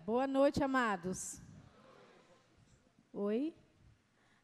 [0.00, 1.40] Boa noite, amados.
[3.12, 3.54] Oi?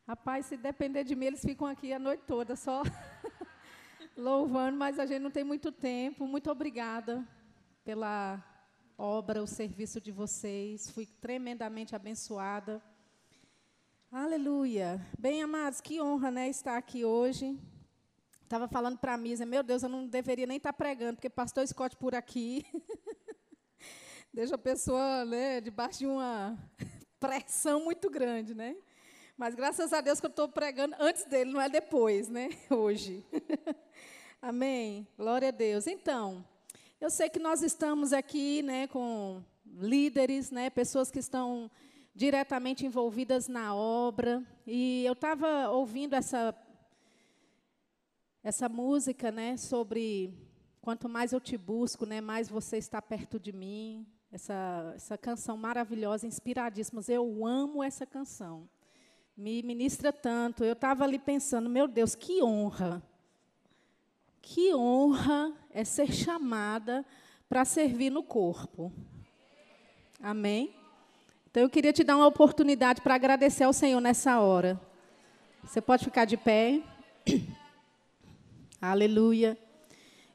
[0.07, 2.83] Rapaz, se depender de mim, eles ficam aqui a noite toda só
[4.17, 6.27] louvando, mas a gente não tem muito tempo.
[6.27, 7.27] Muito obrigada
[7.85, 8.43] pela
[8.97, 10.91] obra, o serviço de vocês.
[10.91, 12.83] Fui tremendamente abençoada.
[14.11, 15.07] Aleluia.
[15.19, 17.59] Bem, amados, que honra, né, estar aqui hoje.
[18.43, 21.67] Estava falando para a Misa, meu Deus, eu não deveria nem estar pregando, porque pastor
[21.67, 22.67] Scott por aqui
[24.33, 26.59] deixa a pessoa né, debaixo de uma
[27.21, 28.75] pressão muito grande, né?
[29.37, 32.49] Mas graças a Deus que eu estou pregando antes dele, não é depois, né?
[32.71, 33.25] Hoje.
[34.41, 35.07] Amém.
[35.17, 35.87] Glória a Deus.
[35.87, 36.45] Então,
[37.01, 41.71] eu sei que nós estamos aqui, né, com líderes, né, pessoas que estão
[42.15, 46.55] diretamente envolvidas na obra, e eu estava ouvindo essa
[48.45, 50.35] essa música, né, sobre
[50.81, 54.05] quanto mais eu te busco, né, mais você está perto de mim.
[54.33, 57.03] Essa, essa canção maravilhosa, inspiradíssima.
[57.07, 58.67] Eu amo essa canção.
[59.37, 60.65] Me ministra tanto.
[60.65, 63.03] Eu estava ali pensando, meu Deus, que honra.
[64.41, 67.05] Que honra é ser chamada
[67.47, 68.91] para servir no corpo.
[70.21, 70.75] Amém?
[71.51, 74.81] Então eu queria te dar uma oportunidade para agradecer ao Senhor nessa hora.
[75.63, 76.83] Você pode ficar de pé.
[78.81, 79.59] Aleluia.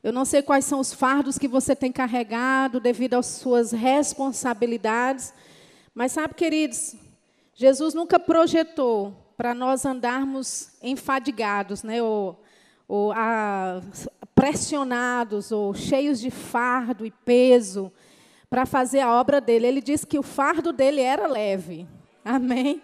[0.08, 5.34] Eu não sei quais são os fardos que você tem carregado devido às suas responsabilidades,
[5.94, 6.96] mas sabe, queridos,
[7.54, 12.42] Jesus nunca projetou para nós andarmos enfadigados, né, ou,
[12.88, 13.82] ou a,
[14.34, 17.92] pressionados, ou cheios de fardo e peso
[18.50, 19.68] para fazer a obra dele.
[19.68, 21.86] Ele disse que o fardo dele era leve.
[22.24, 22.82] Amém?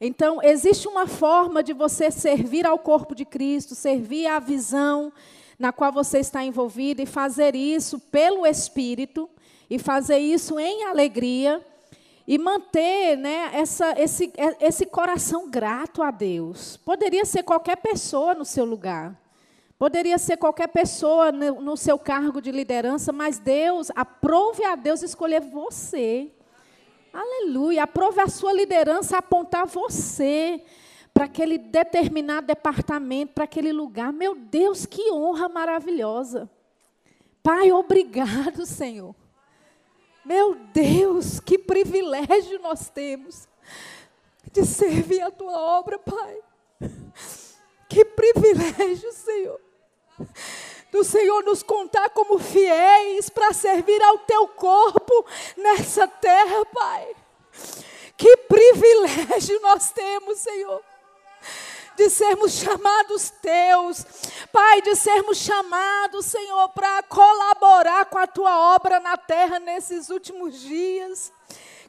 [0.00, 5.12] Então, existe uma forma de você servir ao corpo de Cristo, servir à visão
[5.58, 9.28] na qual você está envolvido e fazer isso pelo Espírito
[9.68, 11.64] e fazer isso em alegria
[12.26, 16.76] e manter né, essa, esse, esse coração grato a Deus.
[16.78, 19.20] Poderia ser qualquer pessoa no seu lugar.
[19.78, 25.02] Poderia ser qualquer pessoa no, no seu cargo de liderança, mas Deus, aprove a Deus
[25.02, 26.30] escolher você.
[27.12, 27.82] Aleluia.
[27.82, 30.62] Aprove a sua liderança apontar você
[31.14, 34.12] para aquele determinado departamento, para aquele lugar.
[34.12, 36.50] Meu Deus, que honra maravilhosa.
[37.40, 39.14] Pai, obrigado, Senhor.
[40.24, 43.46] Meu Deus, que privilégio nós temos
[44.50, 46.38] de servir a tua obra, Pai.
[47.88, 49.60] Que privilégio, Senhor.
[50.90, 55.26] Do Senhor nos contar como fiéis para servir ao teu corpo
[55.56, 57.14] nessa terra, Pai.
[58.16, 60.82] Que privilégio nós temos, Senhor
[61.96, 64.04] de sermos chamados teus,
[64.52, 70.60] Pai, de sermos chamados, Senhor, para colaborar com a tua obra na terra nesses últimos
[70.60, 71.32] dias.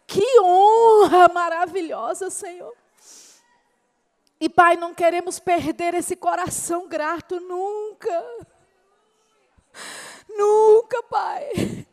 [0.08, 2.74] Que honra maravilhosa, Senhor.
[4.40, 8.24] E, Pai, não queremos perder esse coração grato nunca.
[10.30, 11.86] Nunca, Pai.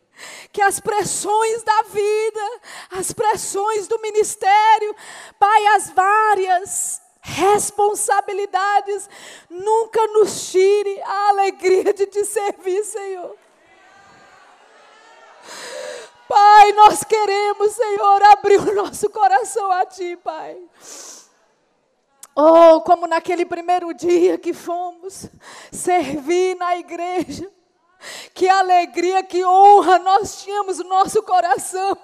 [0.52, 4.94] Que as pressões da vida, as pressões do ministério,
[5.38, 9.08] Pai, as várias responsabilidades,
[9.48, 13.36] nunca nos tire a alegria de te servir, Senhor.
[16.28, 20.60] Pai, nós queremos, Senhor, abrir o nosso coração a Ti, Pai.
[22.34, 25.28] Oh, como naquele primeiro dia que fomos
[25.70, 27.50] servir na igreja.
[28.34, 31.96] Que alegria, que honra nós tínhamos no nosso coração,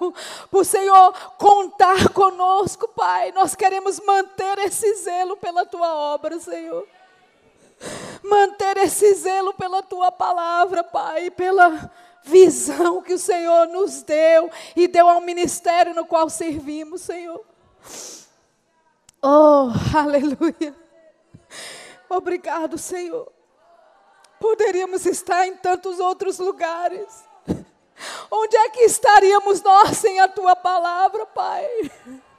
[0.49, 3.31] por Senhor contar conosco, Pai.
[3.31, 6.87] Nós queremos manter esse zelo pela tua obra, Senhor.
[8.23, 11.91] Manter esse zelo pela tua palavra, Pai, pela
[12.23, 17.43] visão que o Senhor nos deu e deu ao ministério no qual servimos, Senhor.
[19.21, 20.75] Oh, aleluia.
[22.09, 23.31] Obrigado, Senhor.
[24.39, 27.23] Poderíamos estar em tantos outros lugares.
[28.31, 31.67] Onde é que estaríamos nós sem a tua palavra, Pai?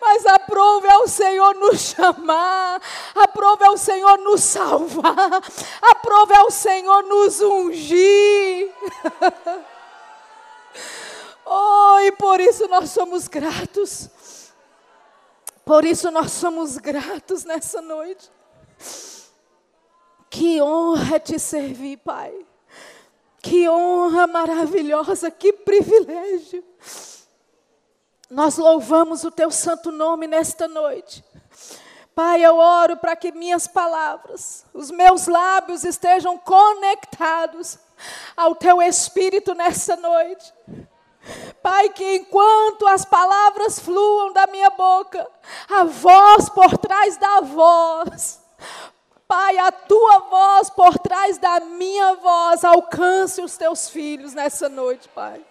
[0.00, 2.80] Mas aprove ao Senhor nos chamar,
[3.14, 5.42] aprove ao Senhor nos salvar,
[5.80, 8.72] aprove ao Senhor nos ungir.
[11.44, 14.10] oh, e por isso nós somos gratos.
[15.64, 18.30] Por isso nós somos gratos nessa noite.
[20.32, 22.34] Que honra te servir, Pai.
[23.42, 26.64] Que honra maravilhosa, que privilégio.
[28.30, 31.22] Nós louvamos o teu santo nome nesta noite.
[32.14, 37.78] Pai, eu oro para que minhas palavras, os meus lábios estejam conectados
[38.34, 40.50] ao teu espírito nesta noite.
[41.62, 45.28] Pai, que enquanto as palavras fluam da minha boca,
[45.68, 48.40] a voz por trás da voz,
[49.34, 55.08] Pai, a tua voz por trás da minha voz alcance os teus filhos nessa noite,
[55.08, 55.42] Pai.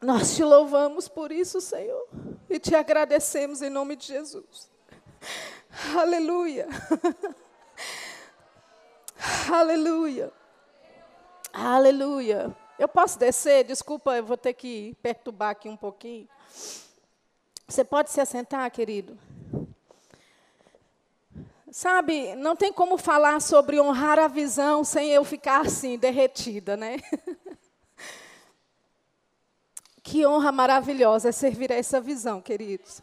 [0.00, 2.08] Nós te louvamos por isso, Senhor,
[2.48, 4.70] e te agradecemos em nome de Jesus.
[5.94, 6.66] Aleluia.
[9.52, 10.32] Aleluia.
[11.52, 12.56] Aleluia.
[12.78, 13.64] Eu posso descer?
[13.64, 16.26] Desculpa, eu vou ter que perturbar aqui um pouquinho.
[17.68, 19.18] Você pode se assentar, querido?
[21.72, 26.96] Sabe, não tem como falar sobre honrar a visão sem eu ficar assim, derretida, né?
[30.02, 33.00] Que honra maravilhosa é servir a essa visão, queridos.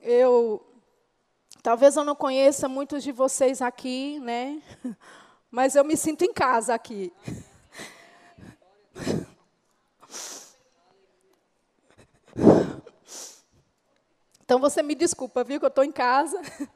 [0.00, 0.66] Eu,
[1.62, 4.60] talvez eu não conheça muitos de vocês aqui, né?
[5.48, 7.12] Mas eu me sinto em casa aqui.
[14.44, 16.40] Então você me desculpa, viu, que eu estou em casa.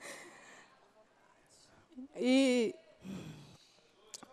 [2.20, 2.74] E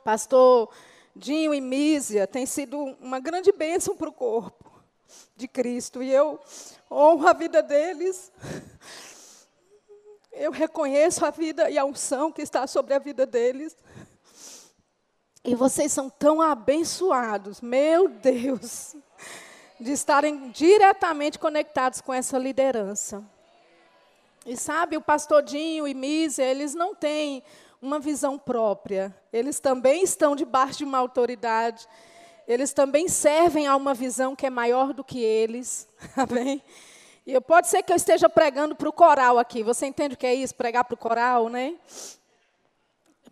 [0.04, 0.72] pastor
[1.16, 4.72] Dinho e Mísia tem sido uma grande bênção para o corpo
[5.36, 6.02] de Cristo.
[6.02, 6.40] E eu
[6.90, 8.32] honro a vida deles.
[10.32, 13.78] Eu reconheço a vida e a unção que está sobre a vida deles.
[15.44, 18.96] E vocês são tão abençoados, meu Deus
[19.80, 23.24] de estarem diretamente conectados com essa liderança.
[24.46, 27.44] E sabe, o pastor Dinho e Mísia, eles não têm
[27.82, 29.16] uma visão própria.
[29.34, 31.88] Eles também estão debaixo de uma autoridade.
[32.48, 35.88] Eles também servem a uma visão que é maior do que eles.
[36.16, 36.62] Amém?
[37.26, 39.64] E pode ser que eu esteja pregando para o coral aqui.
[39.64, 40.54] Você entende o que é isso?
[40.54, 41.76] Pregar para o coral, né?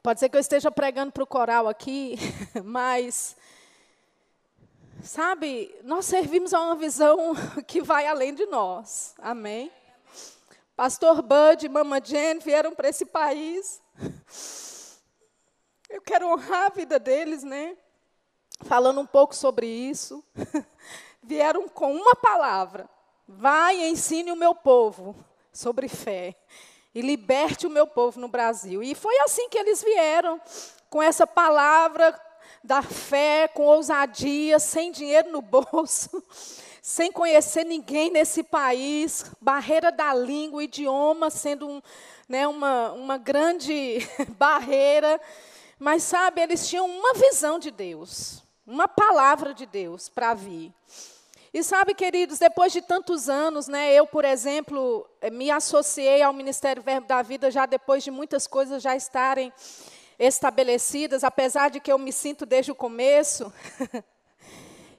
[0.02, 2.18] Pode ser que eu esteja pregando para o coral aqui,
[2.64, 3.38] mas
[5.04, 7.34] Sabe, nós servimos a uma visão
[7.68, 9.14] que vai além de nós.
[9.20, 9.70] Amém?
[10.78, 13.82] Pastor Bud e Mama Jane vieram para esse país.
[15.90, 17.76] Eu quero honrar a vida deles, né?
[18.62, 20.24] Falando um pouco sobre isso.
[21.22, 22.90] Vieram com uma palavra:
[23.28, 25.16] vai e ensine o meu povo
[25.52, 26.34] sobre fé.
[26.96, 28.82] E liberte o meu povo no Brasil.
[28.82, 30.40] E foi assim que eles vieram,
[30.90, 32.20] com essa palavra,
[32.64, 36.24] da fé com ousadia, sem dinheiro no bolso,
[36.82, 41.82] sem conhecer ninguém nesse país, barreira da língua, idioma sendo um,
[42.28, 43.98] né, uma, uma grande
[44.38, 45.20] barreira.
[45.78, 50.74] Mas, sabe, eles tinham uma visão de Deus, uma palavra de Deus para vir.
[51.54, 56.34] E sabe, queridos, depois de tantos anos, né, eu, por exemplo, eh, me associei ao
[56.34, 59.54] Ministério Verbo da Vida já depois de muitas coisas já estarem
[60.26, 63.52] estabelecidas, apesar de que eu me sinto desde o começo.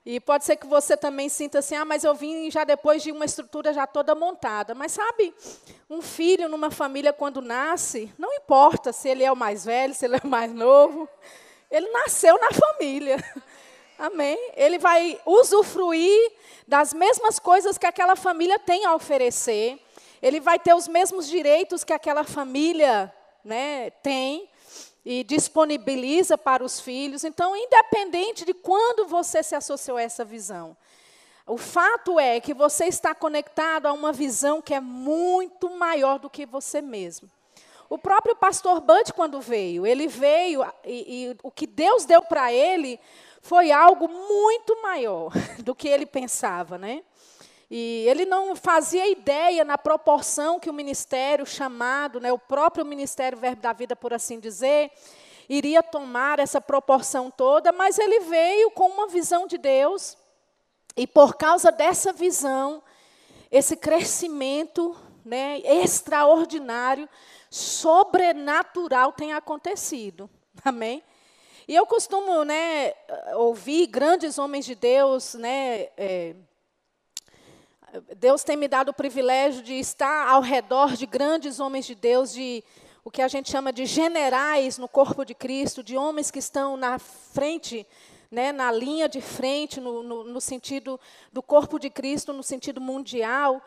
[0.05, 3.11] e pode ser que você também sinta assim, ah, mas eu vim já depois de
[3.11, 4.75] uma estrutura já toda montada.
[4.75, 5.35] Mas sabe,
[5.89, 10.05] um filho numa família quando nasce, não importa se ele é o mais velho, se
[10.05, 11.09] ele é o mais novo,
[11.71, 13.17] ele nasceu na família.
[13.99, 14.39] Amém?
[14.57, 16.33] Ele vai usufruir
[16.67, 19.79] das mesmas coisas que aquela família tem a oferecer.
[20.21, 23.13] Ele vai ter os mesmos direitos que aquela família
[23.45, 24.49] né, tem
[25.05, 27.25] e disponibiliza para os filhos.
[27.25, 30.77] Então, independente de quando você se associou a essa visão,
[31.47, 36.31] o fato é que você está conectado a uma visão que é muito maior do
[36.31, 37.29] que você mesmo.
[37.91, 42.51] O próprio pastor Bud, quando veio, ele veio e, e o que Deus deu para
[42.51, 42.99] ele
[43.43, 45.33] foi algo muito maior
[45.63, 47.03] do que ele pensava, né?
[47.77, 53.37] E ele não fazia ideia na proporção que o ministério chamado, né, o próprio ministério
[53.37, 54.93] Verbo da Vida, por assim dizer,
[55.49, 60.17] iria tomar essa proporção toda, mas ele veio com uma visão de Deus,
[60.97, 62.81] e por causa dessa visão,
[63.51, 67.09] esse crescimento né, extraordinário,
[67.51, 70.31] sobrenatural tem acontecido.
[70.65, 71.03] Amém?
[71.67, 72.93] E eu costumo né,
[73.35, 76.37] ouvir grandes homens de Deus, né, é,
[78.17, 82.33] Deus tem me dado o privilégio de estar ao redor de grandes homens de Deus,
[82.33, 82.65] de
[83.05, 86.77] o que a gente chama de generais no corpo de Cristo, de homens que estão
[86.77, 87.87] na frente,
[88.33, 90.99] né, na linha de frente, no, no, no sentido
[91.33, 93.63] do corpo de Cristo, no sentido mundial.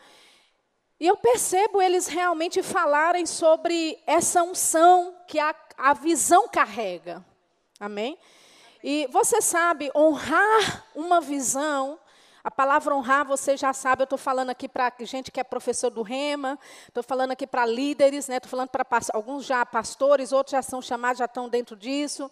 [0.99, 7.23] E eu percebo eles realmente falarem sobre essa unção que a, a visão carrega.
[7.79, 8.17] Amém?
[8.83, 11.97] E você sabe, honrar uma visão
[12.47, 15.89] a palavra honrar, você já sabe, eu estou falando aqui para gente que é professor
[15.89, 20.53] do Rema, estou falando aqui para líderes, estou né, falando para alguns já pastores, outros
[20.53, 22.31] já são chamados, já estão dentro disso.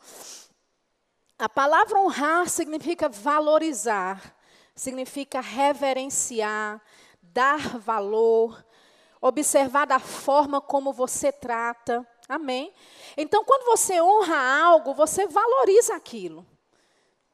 [1.37, 4.33] A palavra honrar significa valorizar,
[4.73, 6.81] significa reverenciar,
[7.21, 8.65] dar valor,
[9.19, 12.07] observar da forma como você trata.
[12.29, 12.73] Amém?
[13.17, 16.47] Então, quando você honra algo, você valoriza aquilo.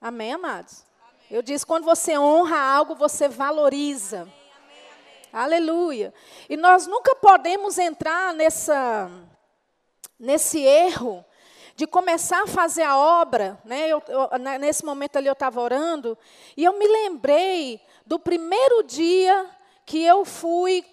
[0.02, 0.90] Amém, amados?
[1.32, 1.38] Amém.
[1.38, 4.22] Eu disse, quando você honra algo, você valoriza.
[4.22, 6.14] Amém, amém, Aleluia.
[6.50, 9.10] E nós nunca podemos entrar nessa,
[10.20, 11.24] nesse erro
[11.74, 13.88] de começar a fazer a obra, né?
[13.88, 16.18] Eu, eu, nesse momento ali eu estava orando
[16.56, 19.50] e eu me lembrei do primeiro dia
[19.86, 20.86] que eu fui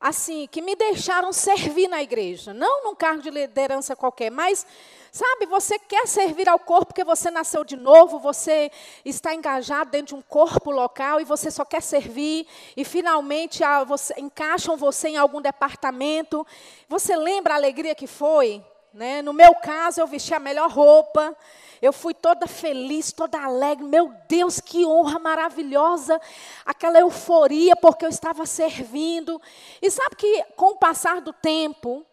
[0.00, 2.54] assim, que me deixaram servir na igreja.
[2.54, 4.66] Não num cargo de liderança qualquer, mas,
[5.12, 8.70] sabe, você quer servir ao corpo porque você nasceu de novo, você
[9.04, 13.84] está engajado dentro de um corpo local e você só quer servir, e finalmente a,
[13.84, 16.46] você, encaixam você em algum departamento.
[16.88, 18.64] Você lembra a alegria que foi?
[18.92, 19.22] Né?
[19.22, 21.36] No meu caso, eu vesti a melhor roupa.
[21.80, 23.84] Eu fui toda feliz, toda alegre.
[23.84, 26.20] Meu Deus, que honra maravilhosa.
[26.66, 29.40] Aquela euforia porque eu estava servindo.
[29.80, 32.04] E sabe que com o passar do tempo,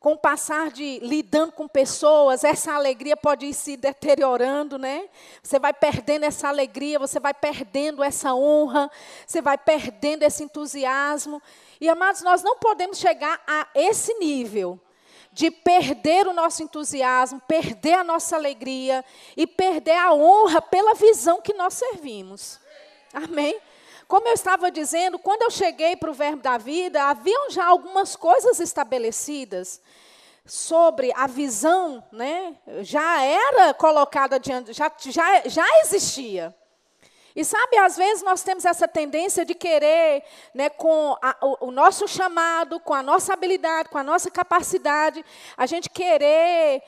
[0.00, 5.08] com o passar de lidando com pessoas, essa alegria pode ir se deteriorando, né?
[5.42, 8.88] Você vai perdendo essa alegria, você vai perdendo essa honra,
[9.26, 11.42] você vai perdendo esse entusiasmo.
[11.80, 14.78] E amados, nós não podemos chegar a esse nível
[15.32, 19.04] de perder o nosso entusiasmo, perder a nossa alegria
[19.36, 22.60] e perder a honra pela visão que nós servimos.
[23.12, 23.58] Amém?
[24.08, 28.16] Como eu estava dizendo, quando eu cheguei para o Verbo da Vida, haviam já algumas
[28.16, 29.82] coisas estabelecidas
[30.46, 32.56] sobre a visão, né?
[32.80, 36.56] Já era colocada diante, já, já, já existia.
[37.36, 40.24] E sabe, às vezes nós temos essa tendência de querer,
[40.54, 45.22] né, com a, o, o, nosso chamado, com a nossa habilidade, com a nossa capacidade,
[45.54, 46.82] a gente querer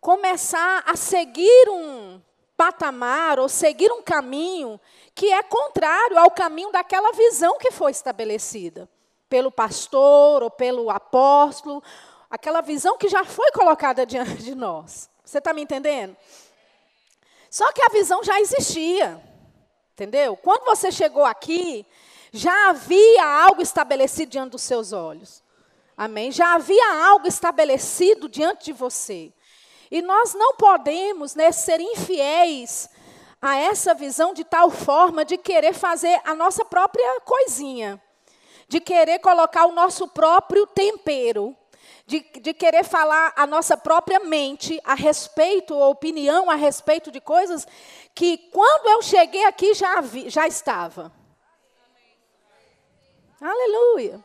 [0.00, 2.20] começar a seguir um
[2.56, 4.80] patamar ou seguir um caminho
[5.16, 8.86] que é contrário ao caminho daquela visão que foi estabelecida
[9.30, 11.82] pelo pastor ou pelo apóstolo,
[12.30, 15.08] aquela visão que já foi colocada diante de nós.
[15.24, 16.14] Você está me entendendo?
[17.50, 19.18] Só que a visão já existia.
[19.94, 20.36] Entendeu?
[20.36, 21.86] Quando você chegou aqui,
[22.30, 25.42] já havia algo estabelecido diante dos seus olhos.
[25.96, 26.30] Amém?
[26.30, 29.32] Já havia algo estabelecido diante de você.
[29.90, 32.90] E nós não podemos né, ser infiéis
[33.46, 38.02] a essa visão de tal forma de querer fazer a nossa própria coisinha,
[38.68, 41.56] de querer colocar o nosso próprio tempero,
[42.06, 47.20] de, de querer falar a nossa própria mente a respeito, ou opinião a respeito de
[47.20, 47.66] coisas
[48.14, 51.12] que quando eu cheguei aqui já, vi, já estava.
[53.40, 54.24] Aleluia.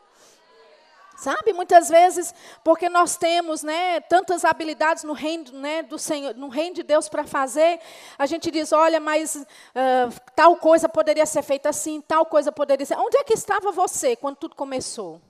[1.22, 6.50] Sabe, muitas vezes, porque nós temos né, tantas habilidades no reino, né, do Senhor, no
[6.50, 7.80] reino de Deus para fazer,
[8.18, 12.88] a gente diz, olha, mas uh, tal coisa poderia ser feita assim, tal coisa poderia
[12.88, 12.98] ser.
[12.98, 15.22] Onde é que estava você quando tudo começou?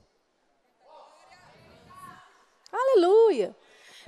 [2.72, 3.54] Aleluia.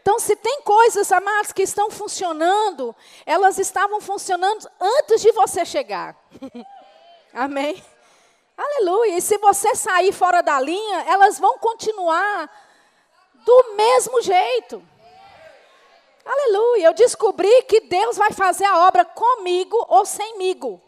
[0.01, 6.17] Então, se tem coisas, amados, que estão funcionando, elas estavam funcionando antes de você chegar.
[7.31, 7.85] Amém?
[8.57, 9.19] Aleluia.
[9.19, 12.51] E se você sair fora da linha, elas vão continuar
[13.45, 14.83] do mesmo jeito.
[16.25, 16.87] Aleluia.
[16.87, 20.81] Eu descobri que Deus vai fazer a obra comigo ou semigo.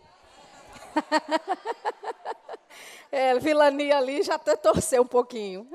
[3.12, 5.68] é, vilania ali já até torceu um pouquinho.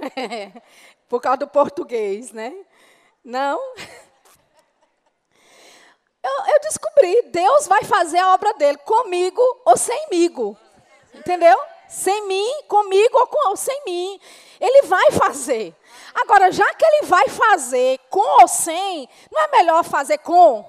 [1.07, 2.53] por causa do português, né?
[3.23, 3.59] Não.
[6.23, 10.55] Eu, eu, descobri, Deus vai fazer a obra dele comigo ou semigo.
[11.15, 11.59] Entendeu?
[11.91, 14.17] Sem mim, comigo ou, com, ou sem mim.
[14.61, 15.75] Ele vai fazer.
[16.15, 20.65] Agora, já que ele vai fazer com ou sem, não é melhor fazer com?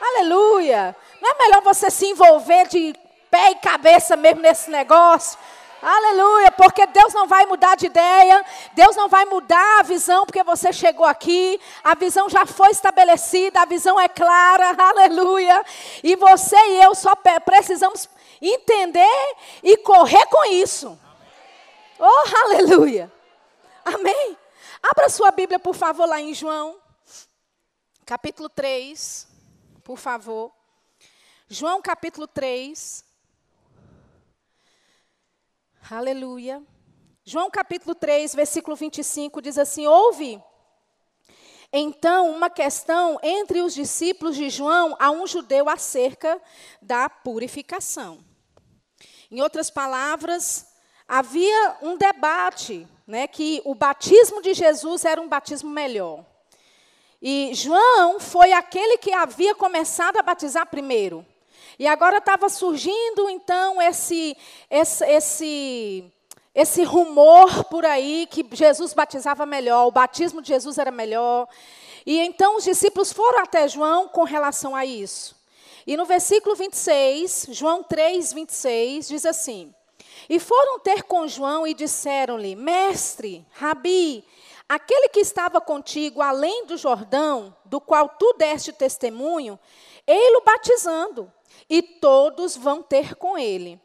[0.00, 0.96] Aleluia.
[1.22, 2.92] Não é melhor você se envolver de
[3.30, 5.38] pé e cabeça mesmo nesse negócio?
[5.80, 10.42] Aleluia, porque Deus não vai mudar de ideia, Deus não vai mudar a visão porque
[10.42, 15.64] você chegou aqui, a visão já foi estabelecida, a visão é clara, aleluia.
[16.02, 17.14] E você e eu só
[17.44, 18.08] precisamos
[18.40, 20.98] entender e correr com isso.
[21.98, 23.12] Oh, aleluia.
[23.84, 24.36] Amém.
[24.82, 26.80] Abra sua Bíblia, por favor, lá em João,
[28.06, 29.28] capítulo 3,
[29.84, 30.52] por favor.
[31.48, 33.04] João, capítulo 3.
[35.90, 36.62] Aleluia.
[37.24, 40.42] João capítulo 3, versículo 25 diz assim: Houve
[41.72, 46.40] então uma questão entre os discípulos de João a um judeu acerca
[46.80, 48.24] da purificação.
[49.30, 50.66] Em outras palavras,
[51.06, 56.24] havia um debate, né, que o batismo de Jesus era um batismo melhor.
[57.22, 61.24] E João foi aquele que havia começado a batizar primeiro.
[61.78, 64.36] E agora estava surgindo então esse,
[64.68, 66.12] esse, esse,
[66.54, 71.48] esse rumor por aí que Jesus batizava melhor, o batismo de Jesus era melhor.
[72.04, 75.39] E então os discípulos foram até João com relação a isso.
[75.90, 79.74] E no versículo 26, João 3, 26, diz assim:
[80.28, 84.24] E foram ter com João e disseram-lhe: Mestre, Rabi,
[84.68, 89.58] aquele que estava contigo além do Jordão, do qual tu deste testemunho,
[90.06, 91.28] ei-lo batizando,
[91.68, 93.76] e todos vão ter com ele.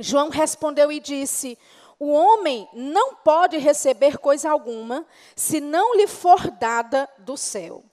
[0.00, 1.56] João respondeu e disse:
[1.96, 5.06] O homem não pode receber coisa alguma
[5.36, 7.84] se não lhe for dada do céu.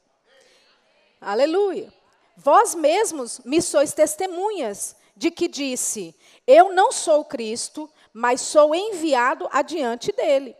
[1.21, 1.96] Aleluia.
[2.39, 6.15] Vós mesmos me sois testemunhas de que disse:
[6.45, 10.55] Eu não sou Cristo, mas sou enviado adiante dele.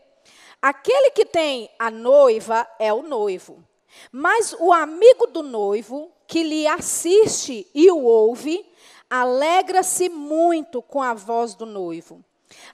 [0.60, 3.64] Aquele que tem a noiva é o noivo.
[4.10, 8.66] Mas o amigo do noivo, que lhe assiste e o ouve,
[9.08, 12.24] alegra-se muito com a voz do noivo.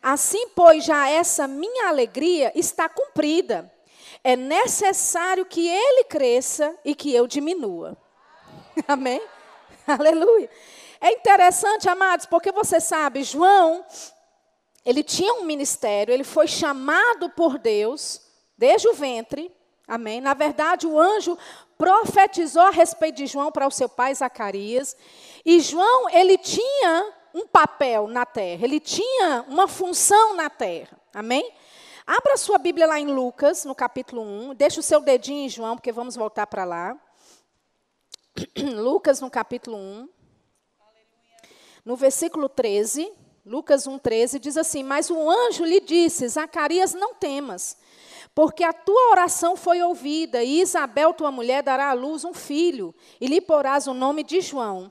[0.03, 3.71] Assim, pois, já essa minha alegria está cumprida.
[4.23, 7.99] É necessário que ele cresça e que eu diminua.
[8.89, 9.23] Amém?
[9.87, 10.51] Aleluia.
[11.01, 13.85] É interessante, amados, porque você sabe, João,
[14.85, 18.21] ele tinha um ministério, ele foi chamado por Deus
[18.57, 19.55] desde o ventre.
[19.87, 20.21] Amém?
[20.21, 21.37] Na verdade, o anjo
[21.77, 24.97] profetizou a respeito de João para o seu pai Zacarias.
[25.45, 30.99] E João, ele tinha um papel na terra, ele tinha uma função na terra.
[31.13, 31.53] Amém?
[32.07, 34.55] Abra sua Bíblia lá em Lucas, no capítulo 1.
[34.55, 36.97] Deixa o seu dedinho em João, porque vamos voltar para lá.
[38.77, 40.09] Lucas, no capítulo 1.
[41.85, 43.13] No versículo 13.
[43.47, 47.77] Lucas 1, 13 diz assim: Mas o anjo lhe disse: Zacarias, não temas
[48.35, 52.93] porque a tua oração foi ouvida, e Isabel, tua mulher, dará à luz um filho,
[53.21, 54.91] e lhe porás o nome de João.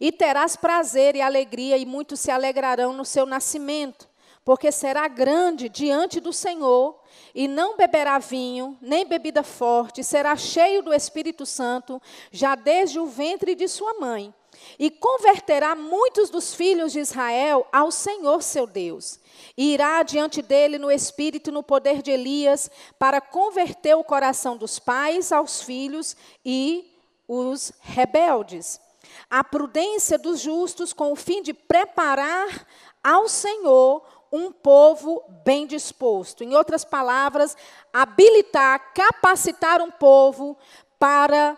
[0.00, 4.08] E terás prazer e alegria, e muitos se alegrarão no seu nascimento,
[4.44, 7.00] porque será grande diante do Senhor,
[7.34, 13.06] e não beberá vinho, nem bebida forte, será cheio do Espírito Santo, já desde o
[13.06, 14.32] ventre de sua mãe.
[14.78, 19.18] E converterá muitos dos filhos de Israel ao Senhor seu Deus
[19.56, 24.56] e irá diante dele no espírito e no poder de Elias, para converter o coração
[24.56, 26.90] dos pais aos filhos e
[27.28, 28.80] os rebeldes.
[29.30, 32.66] A prudência dos justos, com o fim de preparar
[33.02, 34.02] ao Senhor
[34.34, 36.42] um povo bem disposto.
[36.42, 37.56] Em outras palavras,
[37.92, 40.58] habilitar, capacitar um povo
[40.98, 41.56] para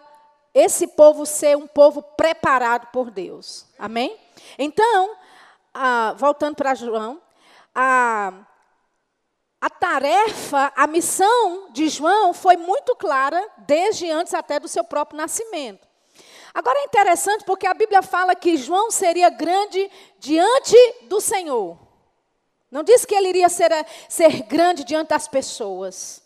[0.52, 3.66] esse povo ser um povo preparado por Deus.
[3.78, 4.18] Amém?
[4.58, 5.16] Então,
[5.72, 7.20] ah, voltando para João,
[7.74, 8.32] a,
[9.58, 15.16] a tarefa, a missão de João foi muito clara, desde antes até do seu próprio
[15.16, 15.88] nascimento.
[16.52, 21.85] Agora é interessante porque a Bíblia fala que João seria grande diante do Senhor.
[22.76, 23.70] Não diz que ele iria ser,
[24.06, 26.22] ser grande diante das pessoas.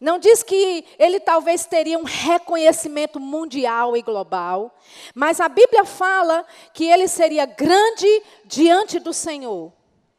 [0.00, 4.76] Não diz que ele talvez teria um reconhecimento mundial e global.
[5.14, 9.72] Mas a Bíblia fala que ele seria grande diante do Senhor.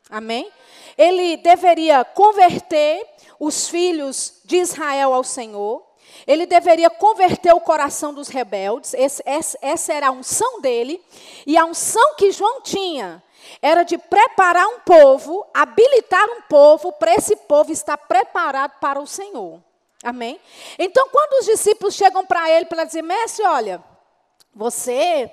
[0.10, 0.50] Amém?
[0.98, 3.06] ele deveria converter
[3.39, 5.84] os filhos de Israel ao Senhor.
[6.26, 8.93] Ele deveria converter o coração dos rebeldes.
[8.93, 9.22] Esse,
[9.62, 11.04] essa, era a unção dele.
[11.46, 13.22] E a unção que João tinha
[13.62, 19.08] era de preparar um povo, habilitar um povo para esse povo estar preparado para o
[19.08, 19.62] Senhor.
[20.03, 20.39] Amém?
[20.77, 23.84] Então, quando os discípulos chegam para ele para dizer, mestre, olha,
[24.53, 25.32] você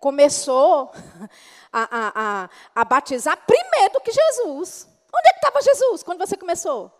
[0.00, 0.90] começou
[1.72, 4.88] a, a, a, a batizar primeiro do que Jesus.
[5.14, 6.90] Onde é que estava Jesus quando você começou?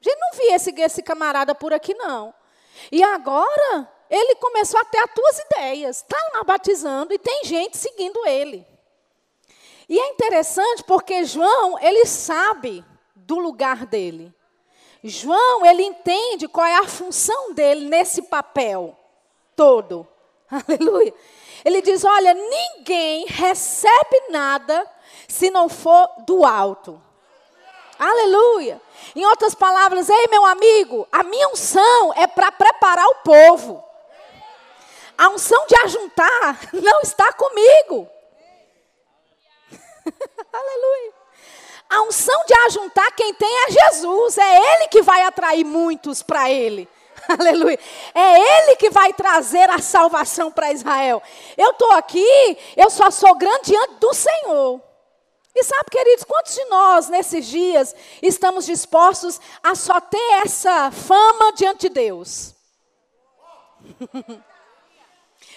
[0.00, 2.34] A gente não via esse, esse camarada por aqui, não.
[2.90, 5.96] E agora, ele começou a ter as tuas ideias.
[5.98, 8.66] Está lá batizando e tem gente seguindo ele.
[9.88, 14.32] E é interessante porque João, ele sabe do lugar dele.
[15.02, 18.96] João, ele entende qual é a função dele nesse papel
[19.54, 20.06] todo.
[20.50, 21.12] Aleluia.
[21.64, 24.90] Ele diz: Olha, ninguém recebe nada
[25.28, 27.00] se não for do alto.
[27.98, 28.80] Aleluia.
[29.14, 33.84] Em outras palavras, ei meu amigo, a minha unção é para preparar o povo.
[35.16, 38.08] A unção de ajuntar não está comigo.
[40.52, 41.12] Aleluia.
[41.88, 44.38] A unção de ajuntar quem tem é Jesus.
[44.38, 46.88] É Ele que vai atrair muitos para Ele.
[47.28, 47.78] Aleluia.
[48.14, 51.22] É Ele que vai trazer a salvação para Israel.
[51.56, 54.80] Eu estou aqui, eu só sou grande diante do Senhor.
[55.54, 61.52] E sabe, queridos, quantos de nós nesses dias estamos dispostos a só ter essa fama
[61.52, 62.54] diante de Deus?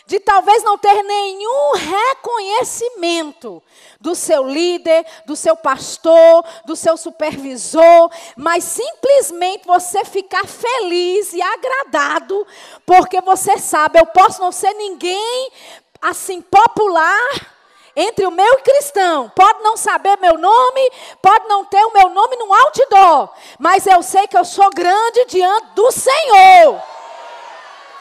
[0.08, 3.62] de talvez não ter nenhum reconhecimento
[4.00, 11.42] do seu líder, do seu pastor, do seu supervisor, mas simplesmente você ficar feliz e
[11.42, 12.48] agradado,
[12.86, 15.52] porque você sabe, eu posso não ser ninguém
[16.02, 17.58] assim popular
[17.94, 19.30] entre o meu cristão.
[19.36, 20.92] Pode não saber meu nome,
[21.22, 25.26] pode não ter o meu nome no outdoor, mas eu sei que eu sou grande
[25.26, 26.82] diante do Senhor.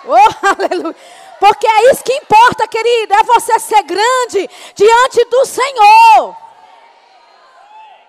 [0.05, 0.95] Oh, aleluia.
[1.39, 6.37] Porque é isso que importa, querido, é você ser grande diante do Senhor.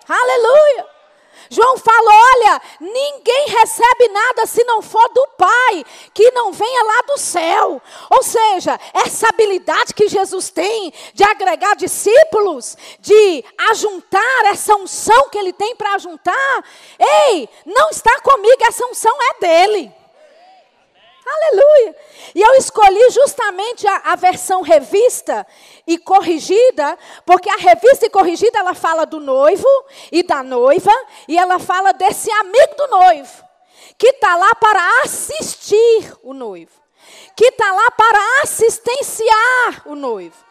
[0.07, 0.97] Aleluia.
[1.49, 7.01] João fala: olha, ninguém recebe nada se não for do Pai, que não venha lá
[7.07, 7.81] do céu.
[8.09, 15.37] Ou seja, essa habilidade que Jesus tem de agregar discípulos, de ajuntar essa unção que
[15.37, 16.63] ele tem para ajuntar,
[16.99, 19.96] ei, não está comigo, essa unção é dele.
[21.29, 21.95] Aleluia.
[22.33, 25.45] E eu escolhi justamente a, a, versão revista
[25.85, 29.67] e corrigida, porque a revista e corrigida ela fala do noivo
[30.09, 30.91] e da noiva,
[31.27, 33.43] e ela fala desse amigo do noivo,
[33.97, 36.71] que está lá para assistir o noivo,
[37.35, 40.46] que está lá para assistenciar o noivo.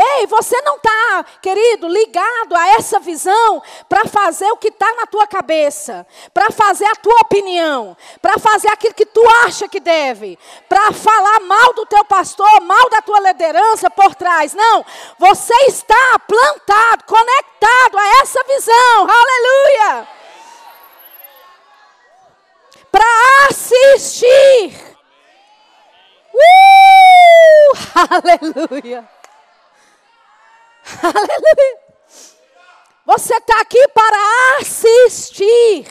[0.00, 5.06] Ei, você não está, querido, ligado a essa visão para fazer o que está na
[5.06, 10.38] tua cabeça, para fazer a tua opinião, para fazer aquilo que tu acha que deve,
[10.68, 14.54] para falar mal do teu pastor, mal da tua liderança por trás.
[14.54, 14.86] Não,
[15.18, 19.00] você está plantado, conectado a essa visão.
[19.00, 20.08] Aleluia!
[22.92, 24.96] Para assistir.
[26.32, 27.78] Uh!
[28.78, 29.17] Aleluia!
[31.02, 31.88] Aleluia.
[33.06, 35.86] Você está aqui para assistir.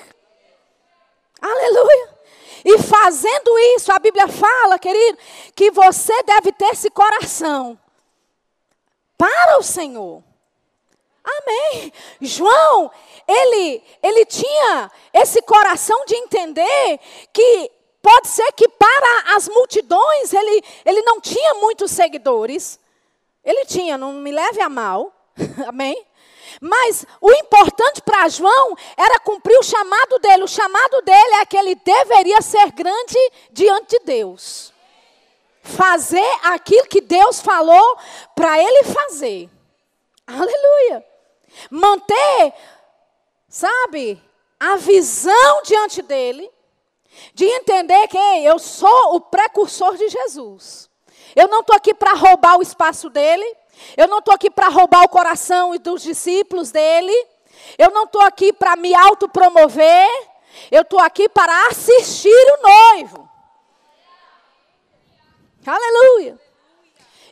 [1.42, 2.18] Aleluia.
[2.66, 5.18] E fazendo isso, a Bíblia fala, querido,
[5.56, 7.80] que você deve ter esse coração
[9.18, 10.24] para o Senhor.
[11.24, 11.92] Amém.
[12.22, 12.92] João,
[13.28, 17.00] ele, ele tinha esse coração de entender
[17.34, 22.80] que pode ser que para as multidões ele, ele não tinha muitos seguidores.
[23.48, 25.14] Ele tinha, não me leve a mal.
[25.66, 26.06] Amém?
[26.60, 30.44] Mas o importante para João era cumprir o chamado dele.
[30.44, 33.18] O chamado dele é que ele deveria ser grande
[33.50, 34.74] diante de Deus.
[35.64, 37.98] Fazer aquilo que Deus falou
[38.36, 39.50] para ele fazer.
[40.28, 41.06] Aleluia.
[41.72, 42.54] Manter,
[43.48, 44.22] sabe,
[44.60, 46.52] a visão diante dele,
[47.34, 50.87] de entender que eu sou o precursor de Jesus.
[51.36, 53.46] Eu não estou aqui para roubar o espaço dele.
[53.96, 57.14] Eu não estou aqui para roubar o coração dos discípulos dele.
[57.78, 60.10] Eu não estou aqui para me autopromover.
[60.72, 63.30] Eu estou aqui para assistir o noivo.
[65.66, 66.40] Aleluia.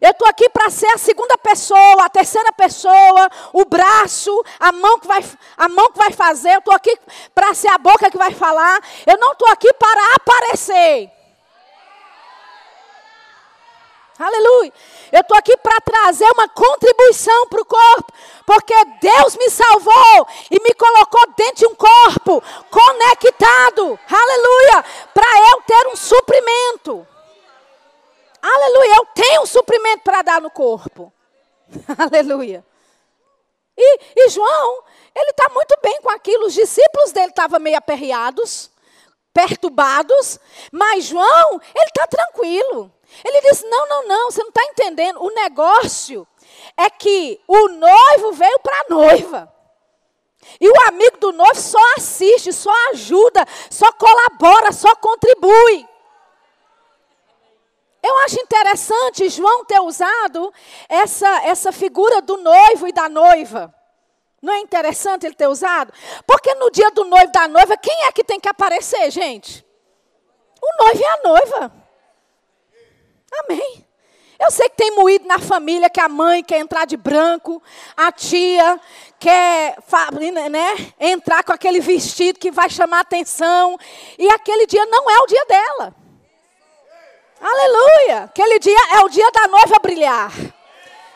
[0.01, 4.29] Eu estou aqui para ser a segunda pessoa, a terceira pessoa, o braço,
[4.60, 5.23] a mão que vai,
[5.58, 6.53] a mão que vai fazer.
[6.53, 6.97] Eu estou aqui
[7.34, 8.79] para ser a boca que vai falar.
[9.08, 11.10] Eu não estou aqui para aparecer.
[14.17, 14.71] Aleluia.
[15.12, 18.13] Eu estou aqui para trazer uma contribuição para o corpo,
[18.45, 23.99] porque Deus me salvou e me colocou dentro de um corpo conectado.
[24.10, 24.86] Aleluia.
[25.13, 27.06] Para eu ter um suprimento.
[28.41, 28.95] Aleluia.
[28.95, 31.12] Eu tenho um suprimento para dar no corpo.
[31.97, 32.65] Aleluia.
[33.78, 36.45] E, e João, ele está muito bem com aquilo.
[36.45, 38.71] Os discípulos dele estavam meio aperreados,
[39.34, 40.39] perturbados,
[40.71, 42.94] mas João, ele está tranquilo.
[43.23, 45.21] Ele disse: Não, não, não, você não está entendendo.
[45.23, 46.27] O negócio
[46.77, 49.55] é que o noivo veio para a noiva.
[50.59, 55.87] E o amigo do noivo só assiste, só ajuda, só colabora, só contribui.
[58.01, 60.53] Eu acho interessante João ter usado
[60.87, 63.73] essa, essa figura do noivo e da noiva.
[64.39, 65.91] Não é interessante ele ter usado?
[66.27, 69.65] Porque no dia do noivo e da noiva, quem é que tem que aparecer, gente?
[70.61, 71.84] O noivo e a noiva.
[73.31, 73.85] Amém.
[74.39, 77.63] Eu sei que tem moído na família que a mãe quer entrar de branco,
[77.95, 78.79] a tia
[79.17, 79.77] quer
[80.51, 83.79] né, entrar com aquele vestido que vai chamar atenção,
[84.19, 85.95] e aquele dia não é o dia dela.
[87.41, 88.25] Aleluia!
[88.25, 90.31] Aquele dia é o dia da noiva brilhar.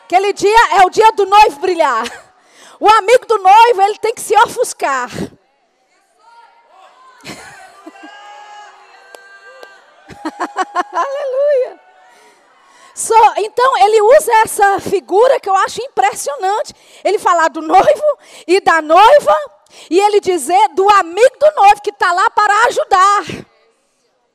[0.04, 2.04] Aquele dia é o dia do noivo brilhar.
[2.78, 5.10] O amigo do noivo, ele tem que se ofuscar.
[10.92, 11.89] Aleluia!
[13.00, 16.74] So, então, ele usa essa figura que eu acho impressionante.
[17.02, 19.34] Ele falar do noivo e da noiva,
[19.88, 23.22] e ele dizer do amigo do noivo que está lá para ajudar.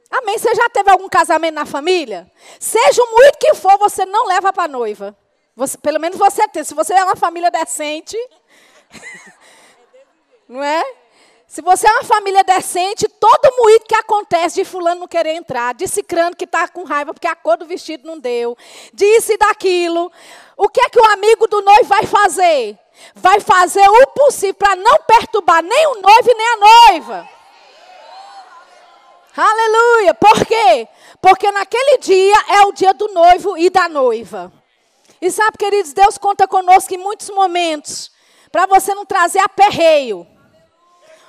[0.10, 0.40] Amém?
[0.40, 2.28] Você já teve algum casamento na família?
[2.60, 5.16] Seja o muito que for, você não leva para a noiva.
[5.56, 6.64] Você, pelo menos você tem.
[6.64, 8.18] Se você é uma família decente.
[10.50, 10.84] não é?
[11.48, 15.74] Se você é uma família decente, todo moído que acontece de fulano não querer entrar,
[15.74, 18.58] de cicrano que está com raiva porque a cor do vestido não deu,
[18.94, 20.12] disse daquilo,
[20.58, 22.78] o que é que o amigo do noivo vai fazer?
[23.14, 27.30] Vai fazer o possível para não perturbar nem o noivo e nem a noiva.
[29.38, 30.14] Aleluia!
[30.14, 30.88] Por quê?
[31.22, 34.52] Porque naquele dia é o dia do noivo e da noiva.
[35.22, 38.12] E sabe, queridos, Deus conta conosco em muitos momentos
[38.52, 40.26] para você não trazer aperreio.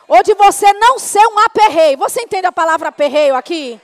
[0.09, 1.99] Ou de você não ser um aperreio.
[1.99, 3.81] Você entende a palavra aperreio aqui?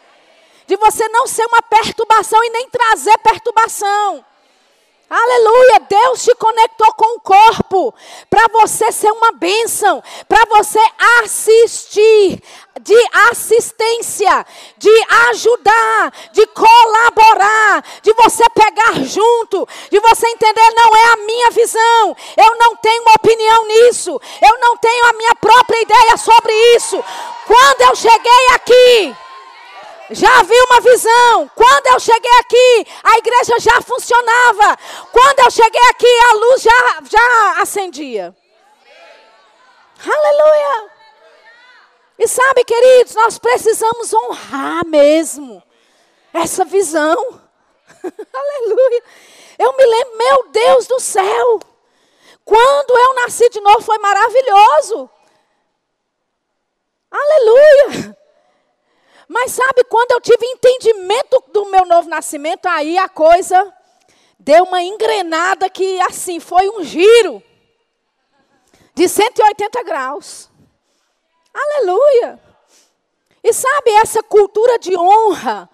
[0.66, 4.24] De você não ser uma perturbação e nem trazer perturbação.
[5.14, 7.94] Aleluia, Deus te conectou com o corpo
[8.31, 10.79] para você ser uma bênção, para você
[11.20, 12.42] assistir,
[12.81, 14.46] de assistência,
[14.79, 14.90] de
[15.29, 22.16] ajudar, de colaborar, de você pegar junto, de você entender, não é a minha visão,
[22.35, 27.05] eu não tenho opinião nisso, eu não tenho a minha própria ideia sobre isso.
[27.46, 29.16] Quando eu cheguei aqui,
[30.14, 31.51] já vi uma visão.
[31.55, 34.79] Quando eu cheguei aqui, a igreja já funcionava.
[35.11, 38.37] Quando eu cheguei aqui, a luz já, já acendia.
[40.05, 40.90] Aleluia.
[42.18, 45.62] E sabe, queridos, nós precisamos honrar mesmo
[46.33, 47.40] essa visão.
[48.33, 49.03] Aleluia.
[49.59, 51.61] Eu me lembro, meu Deus do céu.
[52.44, 55.09] Quando eu nasci de novo foi maravilhoso.
[57.11, 58.21] Aleluia.
[59.33, 63.73] Mas sabe, quando eu tive entendimento do meu novo nascimento, aí a coisa
[64.38, 67.42] deu uma engrenada que assim foi um giro
[68.95, 70.51] de 180 graus.
[71.55, 72.38] Aleluia!
[73.42, 75.66] E sabe, essa cultura de honra,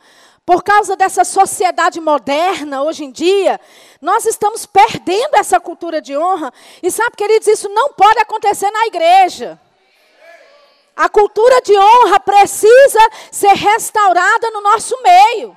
[0.46, 3.60] por causa dessa sociedade moderna hoje em dia,
[4.00, 6.52] nós estamos perdendo essa cultura de honra.
[6.80, 9.60] E sabe, queridos, isso não pode acontecer na igreja.
[10.98, 12.98] A cultura de honra precisa
[13.30, 15.56] ser restaurada no nosso meio.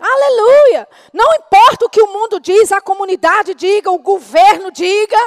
[0.00, 0.88] Aleluia!
[1.12, 5.18] Não importa o que o mundo diz, a comunidade diga, o governo diga,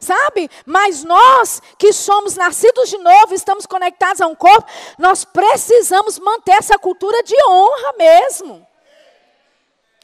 [0.00, 0.48] sabe?
[0.64, 6.52] Mas nós que somos nascidos de novo, estamos conectados a um corpo, nós precisamos manter
[6.52, 8.64] essa cultura de honra mesmo.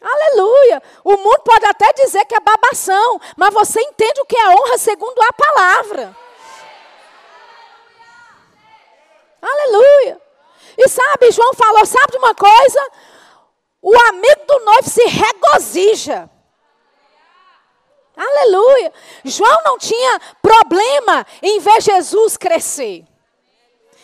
[0.02, 0.82] Aleluia!
[1.04, 4.78] O mundo pode até dizer que é babação, mas você entende o que é honra
[4.78, 6.27] segundo a palavra.
[9.40, 10.20] Aleluia.
[10.76, 12.90] E sabe, João falou, sabe de uma coisa?
[13.82, 16.30] O amigo do noivo se regozija.
[18.16, 18.92] Aleluia.
[19.24, 23.04] João não tinha problema em ver Jesus crescer.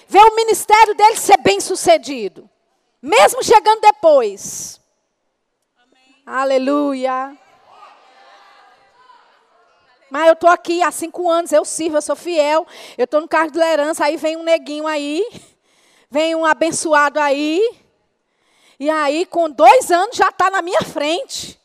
[0.06, 2.48] Ver o ministério dele ser bem sucedido.
[3.02, 4.80] Mesmo chegando depois.
[5.76, 6.22] Amém.
[6.24, 7.36] Aleluia.
[10.14, 12.64] Mas eu estou aqui há cinco anos, eu sirvo, eu sou fiel.
[12.96, 15.26] Eu estou no cargo de liderança, aí vem um neguinho aí,
[16.08, 17.60] vem um abençoado aí.
[18.78, 21.60] E aí, com dois anos, já está na minha frente.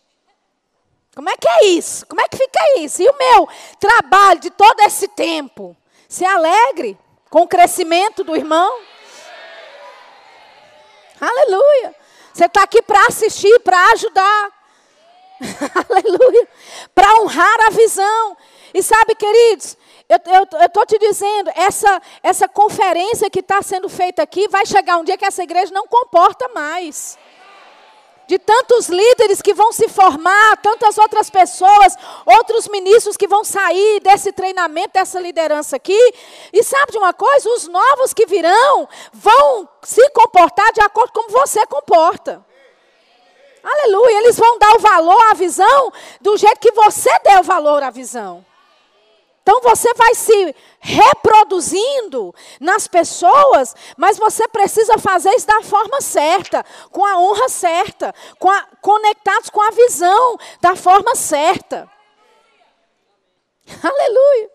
[1.13, 2.07] Como é que é isso?
[2.07, 3.03] Como é que fica isso?
[3.03, 3.47] E o meu
[3.79, 5.77] trabalho de todo esse tempo?
[6.07, 6.97] Se alegre
[7.29, 8.81] com o crescimento do irmão.
[11.21, 11.95] Aleluia.
[12.33, 14.58] Você está aqui para assistir, para ajudar.
[15.89, 16.47] Aleluia.
[16.93, 18.37] Para honrar a visão.
[18.73, 19.77] E sabe, queridos,
[20.09, 25.03] eu estou te dizendo, essa, essa conferência que está sendo feita aqui, vai chegar um
[25.03, 27.17] dia que essa igreja não comporta mais.
[28.27, 31.95] De tantos líderes que vão se formar, tantas outras pessoas,
[32.27, 35.99] outros ministros que vão sair desse treinamento, dessa liderança aqui.
[36.53, 37.49] E sabe de uma coisa?
[37.49, 42.45] Os novos que virão vão se comportar de acordo com como você comporta.
[43.63, 44.17] Aleluia.
[44.19, 45.91] Eles vão dar o valor à visão
[46.21, 48.45] do jeito que você deu valor à visão.
[49.41, 56.63] Então você vai se reproduzindo nas pessoas, mas você precisa fazer isso da forma certa,
[56.91, 61.89] com a honra certa, com a, conectados com a visão da forma certa.
[63.83, 64.51] Aleluia.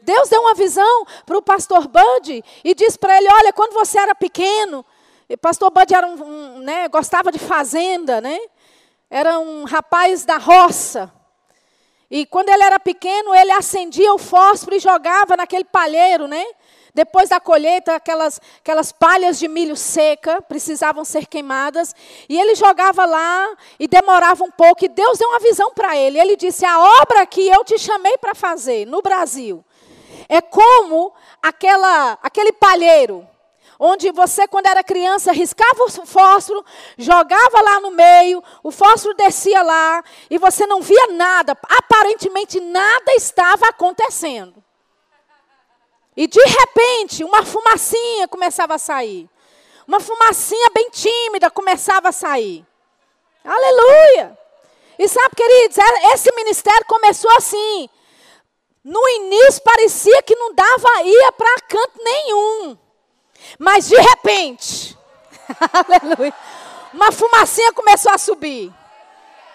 [0.00, 3.98] Deus deu uma visão para o pastor Bud e disse para ele: Olha, quando você
[3.98, 4.84] era pequeno,
[5.36, 8.38] pastor Bud era um, um, né, gostava de fazenda, né?
[9.08, 11.12] Era um rapaz da roça.
[12.10, 16.44] E quando ele era pequeno, ele acendia o fósforo e jogava naquele palheiro, né?
[16.92, 21.94] Depois da colheita, aquelas, aquelas palhas de milho seca precisavam ser queimadas.
[22.28, 24.84] E ele jogava lá e demorava um pouco.
[24.84, 26.18] E Deus deu uma visão para ele.
[26.18, 29.64] Ele disse: A obra que eu te chamei para fazer no Brasil
[30.28, 33.26] é como aquela, aquele palheiro
[33.82, 36.62] onde você, quando era criança, riscava o fósforo,
[36.98, 43.14] jogava lá no meio, o fósforo descia lá e você não via nada, aparentemente nada
[43.14, 44.62] estava acontecendo.
[46.14, 49.26] E de repente, uma fumacinha começava a sair.
[49.88, 52.66] Uma fumacinha bem tímida começava a sair.
[53.42, 54.38] Aleluia!
[54.98, 57.88] E sabe, queridos, é, esse ministério começou assim.
[58.84, 62.78] No início parecia que não dava ia para canto nenhum.
[63.58, 64.96] Mas de repente,
[65.72, 66.34] aleluia,
[66.92, 68.72] uma fumacinha começou a subir.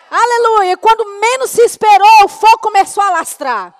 [0.10, 0.78] Aleluia.
[0.78, 3.74] Quando menos se esperou, o fogo começou a lastrar.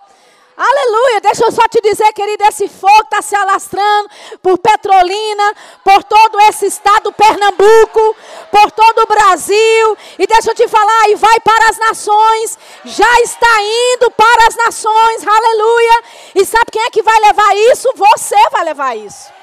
[0.58, 1.20] Aleluia.
[1.22, 4.10] Deixa eu só te dizer, querido, esse fogo está se alastrando
[4.42, 8.16] por Petrolina, por todo esse estado Pernambuco,
[8.50, 9.98] por todo o Brasil.
[10.18, 12.58] E deixa eu te falar, e vai para as nações.
[12.86, 15.28] Já está indo para as nações.
[15.28, 16.04] Aleluia.
[16.36, 17.90] E sabe quem é que vai levar isso?
[17.96, 19.36] Você vai levar isso.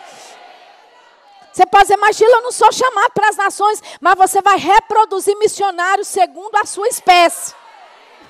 [1.52, 4.56] Você pode dizer, mas Gila, eu não sou chamado para as nações, mas você vai
[4.56, 7.54] reproduzir missionários segundo a sua espécie.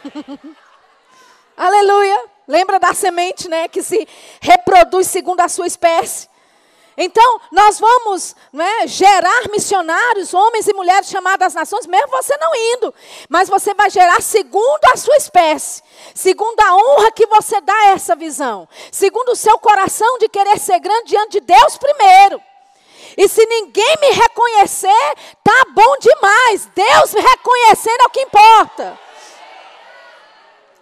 [1.57, 2.25] Aleluia.
[2.49, 4.09] Lembra da semente, né, que se
[4.41, 6.29] reproduz segundo a sua espécie?
[6.97, 12.55] Então, nós vamos né, gerar missionários, homens e mulheres chamados às nações, mesmo você não
[12.55, 12.93] indo.
[13.29, 15.83] Mas você vai gerar segundo a sua espécie,
[16.15, 20.59] segundo a honra que você dá a essa visão, segundo o seu coração de querer
[20.59, 22.43] ser grande diante de Deus primeiro.
[23.17, 26.69] E se ninguém me reconhecer, tá bom demais.
[26.75, 28.99] Deus me reconhecendo é o que importa.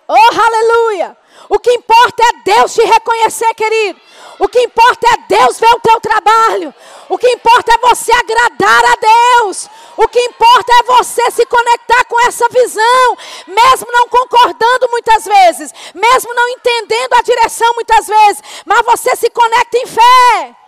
[0.09, 1.17] Oh, aleluia!
[1.49, 4.01] O que importa é Deus te reconhecer, querido.
[4.41, 6.75] O que importa é Deus ver o teu trabalho.
[7.09, 9.69] O que importa é você agradar a Deus.
[9.97, 15.73] O que importa é você se conectar com essa visão, mesmo não concordando muitas vezes,
[15.95, 20.60] mesmo não entendendo a direção muitas vezes, mas você se conecta em fé.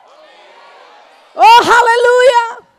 [1.35, 2.73] Oh, aleluia!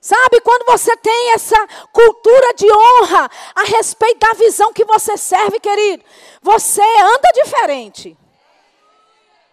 [0.00, 1.56] Sabe, quando você tem essa
[1.90, 6.04] cultura de honra a respeito da visão que você serve, querido,
[6.42, 8.16] você anda diferente.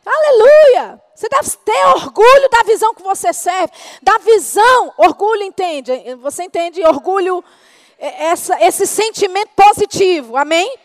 [0.06, 1.02] Aleluia!
[1.15, 3.71] Você deve ter orgulho da visão que você serve,
[4.02, 7.43] da visão, orgulho entende, você entende orgulho,
[8.00, 10.78] é, essa, esse sentimento positivo, amém?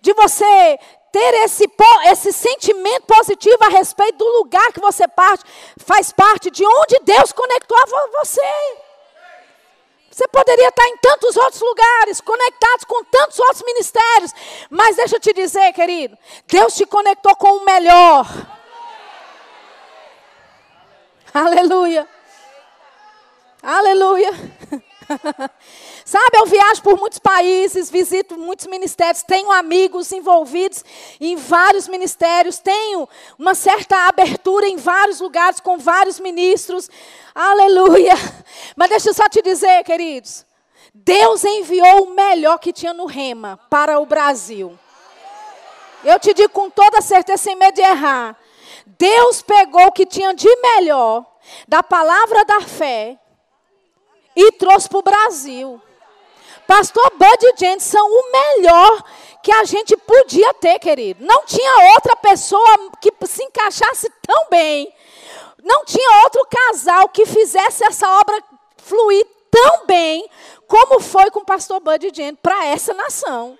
[0.00, 0.78] De você
[1.16, 1.64] ter esse,
[2.10, 5.44] esse sentimento positivo a respeito do lugar que você parte,
[5.78, 7.86] faz parte, de onde Deus conectou a
[8.20, 8.42] você.
[10.10, 14.32] Você poderia estar em tantos outros lugares, conectados com tantos outros ministérios.
[14.68, 18.26] Mas deixa eu te dizer, querido, Deus te conectou com o melhor.
[21.32, 22.06] Aleluia.
[23.62, 24.32] Aleluia.
[26.04, 30.84] Sabe, eu viajo por muitos países, visito muitos ministérios, tenho amigos envolvidos
[31.20, 36.90] em vários ministérios, tenho uma certa abertura em vários lugares com vários ministros.
[37.34, 38.14] Aleluia.
[38.76, 40.44] Mas deixa eu só te dizer, queridos,
[40.94, 44.78] Deus enviou o melhor que tinha no Rema para o Brasil.
[46.04, 48.36] Eu te digo com toda certeza, sem medo de errar.
[48.86, 51.26] Deus pegou o que tinha de melhor
[51.66, 53.18] da palavra da fé
[54.36, 55.82] e trouxe para o Brasil.
[56.66, 59.04] Pastor Bud e Jane são o melhor
[59.42, 61.24] que a gente podia ter, querido.
[61.24, 64.92] Não tinha outra pessoa que se encaixasse tão bem.
[65.62, 68.42] Não tinha outro casal que fizesse essa obra
[68.76, 70.28] fluir tão bem
[70.66, 73.58] como foi com o pastor Bud e Jane para essa nação.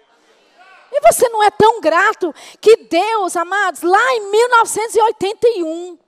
[0.93, 5.99] E você não é tão grato que Deus, amados, lá em 1981,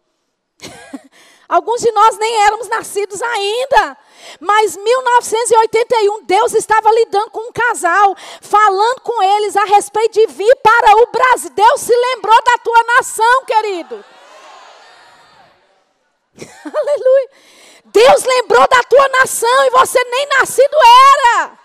[1.48, 3.96] alguns de nós nem éramos nascidos ainda.
[4.38, 10.54] Mas 1981, Deus estava lidando com um casal, falando com eles a respeito de vir
[10.56, 11.50] para o Brasil.
[11.50, 14.04] Deus se lembrou da tua nação, querido.
[16.64, 17.30] Aleluia.
[17.86, 20.76] Deus lembrou da tua nação e você nem nascido
[21.14, 21.58] era.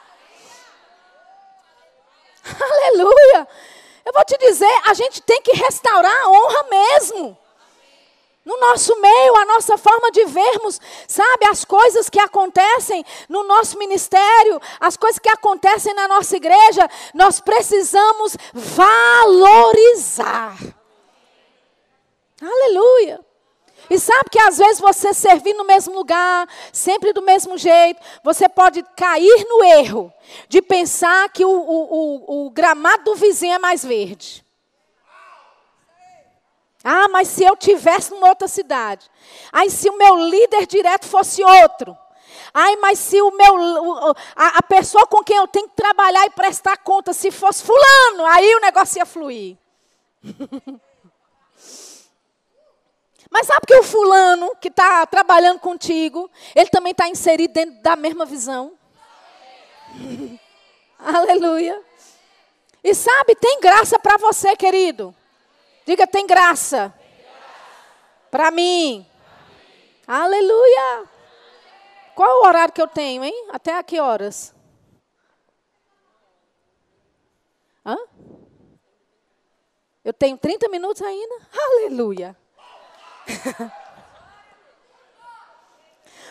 [2.71, 3.47] Aleluia.
[4.05, 7.42] Eu vou te dizer, a gente tem que restaurar a honra mesmo
[8.45, 13.77] no nosso meio, a nossa forma de vermos, sabe, as coisas que acontecem no nosso
[13.77, 20.57] ministério, as coisas que acontecem na nossa igreja, nós precisamos valorizar.
[22.41, 23.21] Aleluia.
[23.89, 28.49] E sabe que às vezes você servir no mesmo lugar, sempre do mesmo jeito, você
[28.49, 30.11] pode cair no erro
[30.47, 34.42] de pensar que o, o, o, o gramado do vizinho é mais verde.
[36.83, 39.09] Ah, mas se eu tivesse numa outra cidade.
[39.51, 41.97] Ai, se o meu líder direto fosse outro.
[42.53, 46.31] Ai, mas se o meu a, a, pessoa com quem eu tenho que trabalhar e
[46.31, 49.57] prestar conta, se fosse fulano, aí o negócio ia fluir.
[53.31, 57.95] Mas sabe que o fulano que está trabalhando contigo, ele também está inserido dentro da
[57.95, 58.73] mesma visão?
[60.99, 61.81] Aleluia.
[62.83, 65.15] E sabe, tem graça para você, querido.
[65.85, 66.93] Diga, tem graça.
[68.31, 69.05] Para mim.
[70.07, 71.09] Aleluia.
[72.15, 73.47] Qual é o horário que eu tenho, hein?
[73.51, 74.53] Até a que horas?
[77.85, 77.97] Hã?
[80.03, 81.35] Eu tenho 30 minutos ainda?
[81.53, 82.35] Aleluia.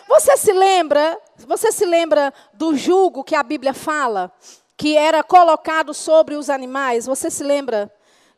[0.07, 1.19] Você se lembra?
[1.37, 4.31] Você se lembra do jugo que a Bíblia fala?
[4.77, 7.05] Que era colocado sobre os animais?
[7.05, 7.91] Você se lembra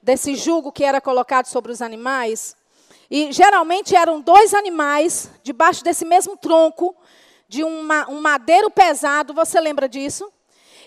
[0.06, 2.56] desse jugo que era colocado sobre os animais?
[3.10, 6.96] E geralmente eram dois animais debaixo desse mesmo tronco,
[7.48, 9.34] de uma, um madeiro pesado.
[9.34, 10.32] Você lembra disso?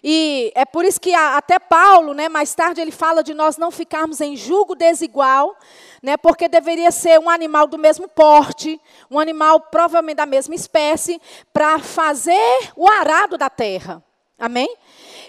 [0.05, 3.73] E é por isso que até Paulo, né, mais tarde, ele fala de nós não
[3.73, 5.57] ficarmos em julgo desigual,
[6.01, 11.21] né, porque deveria ser um animal do mesmo porte, um animal provavelmente da mesma espécie,
[11.53, 14.01] para fazer o arado da terra.
[14.39, 14.73] Amém?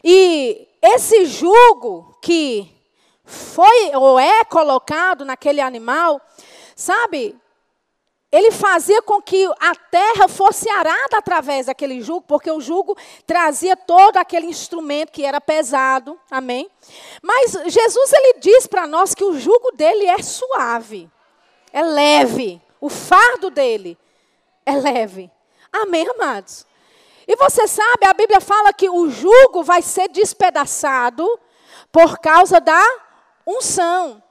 [0.03, 2.78] E esse jugo que
[3.29, 6.19] foi ou é colocado naquele animal,
[6.75, 7.39] sabe,
[8.31, 13.77] ele fazia com que a terra fosse arada através daquele jugo, porque o jugo trazia
[13.77, 16.69] todo aquele instrumento que era pesado, amém?
[17.21, 21.09] Mas Jesus ele diz para nós que o jugo dele é suave,
[21.71, 23.97] é leve, o fardo dele
[24.65, 25.29] é leve.
[25.71, 26.65] Amém, amados?
[27.27, 31.27] E você sabe, a Bíblia fala que o jugo vai ser despedaçado
[31.91, 32.83] por causa da
[33.57, 34.21] unção.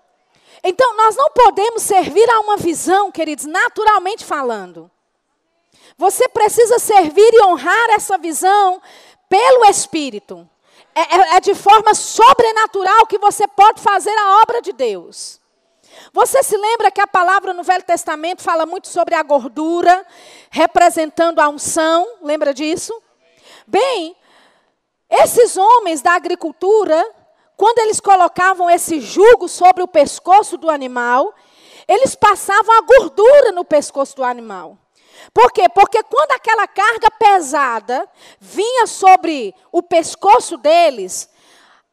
[0.63, 4.91] Então, nós não podemos servir a uma visão, queridos, naturalmente falando.
[5.97, 8.81] Você precisa servir e honrar essa visão
[9.29, 10.49] pelo Espírito.
[10.95, 15.41] É, é, é, de forma sobrenatural que você pode fazer a obra de Deus.
[16.13, 20.05] Você se lembra que a palavra no Velho Testamento fala muito sobre a gordura,
[20.51, 22.07] representando a unção?
[22.23, 22.93] Lembra disso?
[23.67, 24.17] Bem,
[25.09, 27.05] esses homens da agricultura,
[27.59, 31.35] quando eles colocavam esse jugo sobre o pescoço do animal,
[31.89, 34.79] eles passavam a gordura no pescoço do animal.
[35.35, 35.69] Por quê?
[35.69, 41.29] Porque quando aquela carga pesada vinha sobre o pescoço deles,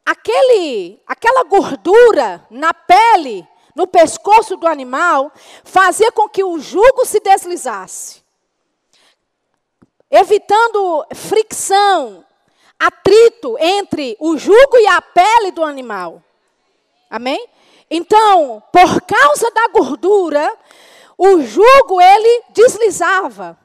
[0.05, 5.31] aquele, aquela gordura na pele, no pescoço do animal,
[5.63, 8.21] fazia com que o jugo se deslizasse,
[10.11, 12.24] evitando fricção,
[12.79, 16.21] atrito entre o jugo e a pele do animal.
[17.09, 17.47] Amém?
[17.89, 20.57] Então, por causa da gordura,
[21.17, 23.57] o jugo ele deslizava.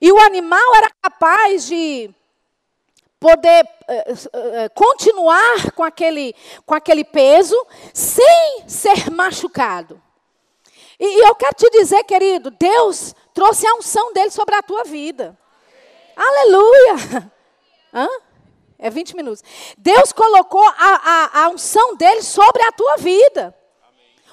[0.00, 2.10] E o animal era capaz de
[3.18, 6.34] poder uh, uh, continuar com aquele,
[6.66, 7.56] com aquele peso
[7.92, 10.02] sem ser machucado.
[11.00, 14.84] E, e eu quero te dizer, querido, Deus trouxe a unção dele sobre a tua
[14.84, 15.38] vida.
[16.14, 17.32] Aleluia!
[17.94, 18.08] Hã?
[18.78, 19.42] É 20 minutos.
[19.78, 23.54] Deus colocou a, a, a unção dele sobre a tua vida.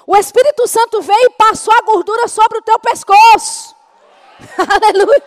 [0.06, 3.74] O Espírito Santo veio e passou a gordura sobre o teu pescoço.
[4.82, 5.22] Aleluia.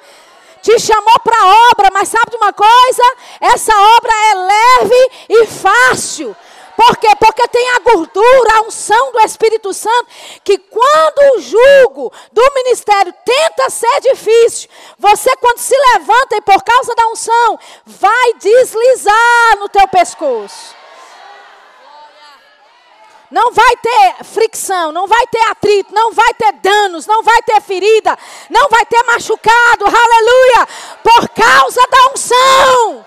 [0.62, 3.04] Te chamou para a obra, mas sabe de uma coisa?
[3.40, 6.36] Essa obra é leve e fácil.
[6.76, 7.08] Por quê?
[7.18, 10.08] Porque tem a gordura, a unção do Espírito Santo,
[10.44, 14.70] que quando o jugo do ministério tenta ser difícil,
[15.00, 20.76] você quando se levanta e por causa da unção, vai deslizar no teu pescoço.
[23.32, 27.60] Não vai ter fricção, não vai ter atrito, não vai ter danos, não vai ter
[27.62, 28.18] ferida,
[28.50, 30.68] não vai ter machucado, aleluia,
[31.02, 33.06] por causa da unção.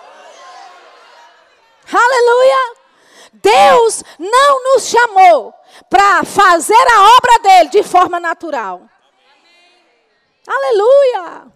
[1.90, 2.77] Aleluia.
[3.42, 5.54] Deus não nos chamou
[5.88, 8.82] para fazer a obra dele de forma natural.
[10.46, 11.46] Aleluia.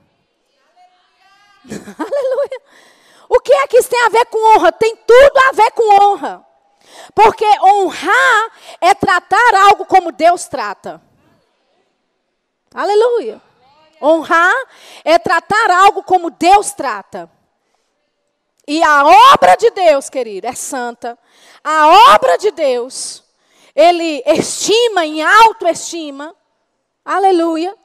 [1.98, 2.62] Aleluia.
[3.28, 4.70] O que é que isso tem a ver com honra?
[4.72, 6.44] Tem tudo a ver com honra.
[7.14, 11.00] Porque honrar é tratar algo como Deus trata.
[12.74, 13.40] Aleluia.
[14.00, 14.54] Honrar
[15.04, 17.30] é tratar algo como Deus trata.
[18.66, 21.18] E a obra de Deus, querido, é santa.
[21.64, 23.24] A obra de Deus,
[23.74, 26.34] ele estima em autoestima.
[27.04, 27.76] Aleluia.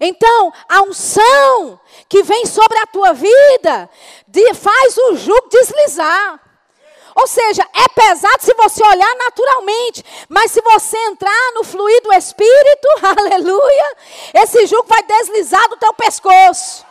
[0.00, 3.90] Então, a unção que vem sobre a tua vida
[4.26, 6.40] de, faz o jugo deslizar.
[7.14, 12.12] Ou seja, é pesado se você olhar naturalmente, mas se você entrar no fluir do
[12.12, 12.88] Espírito,
[13.18, 13.96] aleluia,
[14.34, 16.86] esse jugo vai deslizar do teu pescoço.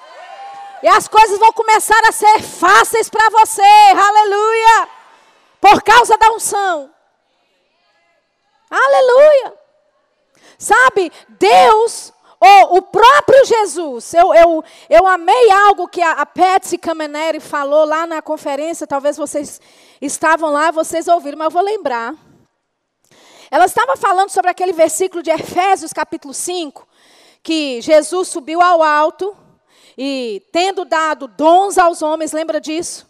[0.83, 4.89] E as coisas vão começar a ser fáceis para você, aleluia,
[5.59, 6.91] por causa da unção.
[8.69, 9.53] Aleluia.
[10.59, 16.77] Sabe, Deus, ou o próprio Jesus, eu, eu, eu amei algo que a, a Patsy
[16.77, 19.59] Cameneri falou lá na conferência, talvez vocês
[20.01, 22.13] estavam lá, vocês ouviram, mas eu vou lembrar.
[23.49, 26.87] Ela estava falando sobre aquele versículo de Efésios, capítulo 5,
[27.41, 29.35] que Jesus subiu ao alto
[29.97, 33.07] e, tendo dado dons aos homens, lembra disso?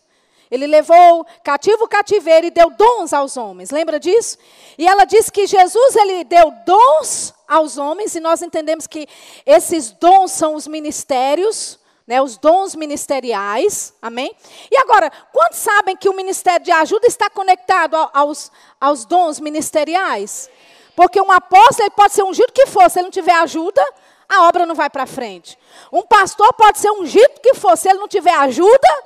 [0.50, 4.38] Ele levou cativo o cativeiro e deu dons aos homens, lembra disso?
[4.78, 9.08] E ela disse que Jesus ele deu dons aos homens, e nós entendemos que
[9.46, 14.34] esses dons são os ministérios, né, os dons ministeriais, amém?
[14.72, 20.50] E agora, quantos sabem que o ministério de ajuda está conectado aos, aos dons ministeriais?
[20.96, 23.86] Porque um apóstolo ele pode ser ungido que for, se ele não tiver ajuda,
[24.30, 25.58] a obra não vai para frente.
[25.92, 29.04] Um pastor pode ser ungido que for, se ele não tiver ajuda,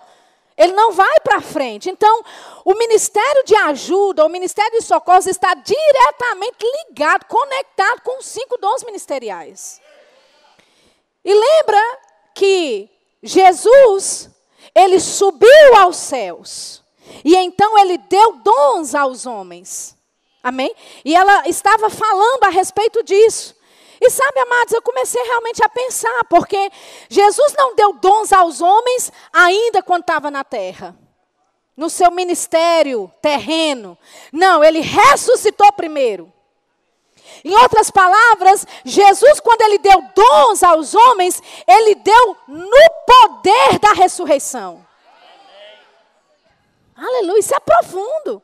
[0.57, 1.89] ele não vai para frente.
[1.89, 2.23] Então,
[2.65, 8.57] o ministério de ajuda, o ministério de socorros está diretamente ligado, conectado com os cinco
[8.57, 9.81] dons ministeriais.
[11.23, 11.81] E lembra
[12.33, 12.89] que
[13.21, 14.29] Jesus,
[14.73, 16.83] ele subiu aos céus.
[17.23, 19.95] E então ele deu dons aos homens.
[20.43, 20.73] Amém?
[21.05, 23.55] E ela estava falando a respeito disso.
[24.03, 26.71] E sabe, amados, eu comecei realmente a pensar, porque
[27.07, 30.97] Jesus não deu dons aos homens ainda quando estava na terra,
[31.77, 33.95] no seu ministério terreno.
[34.33, 36.33] Não, ele ressuscitou primeiro.
[37.45, 43.93] Em outras palavras, Jesus, quando ele deu dons aos homens, ele deu no poder da
[43.93, 44.83] ressurreição.
[46.95, 48.41] Aleluia, isso é profundo.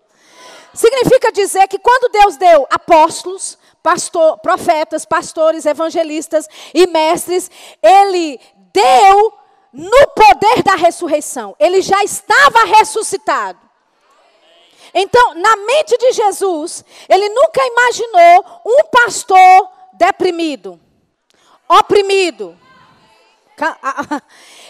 [0.71, 3.57] Significa dizer que quando Deus deu apóstolos,
[3.87, 7.49] pastor, profetas, pastores, evangelistas e mestres,
[7.81, 8.37] ele
[8.73, 9.33] deu
[9.71, 11.55] no poder da ressurreição.
[11.57, 13.57] Ele já estava ressuscitado.
[14.93, 20.77] Então, na mente de Jesus, ele nunca imaginou um pastor deprimido,
[21.69, 22.59] oprimido.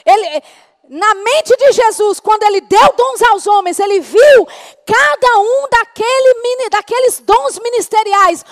[0.05, 0.41] Ele,
[0.89, 4.47] na mente de Jesus, quando ele deu dons aos homens, ele viu
[4.85, 8.45] cada um daquele, daqueles dons ministeriais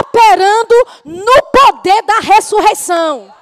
[0.00, 0.74] operando
[1.04, 3.32] no poder da ressurreição.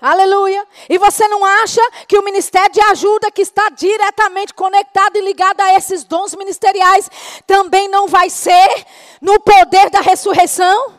[0.00, 0.64] Aleluia.
[0.88, 5.60] E você não acha que o ministério de ajuda, que está diretamente conectado e ligado
[5.60, 7.10] a esses dons ministeriais,
[7.46, 8.86] também não vai ser
[9.20, 10.95] no poder da ressurreição?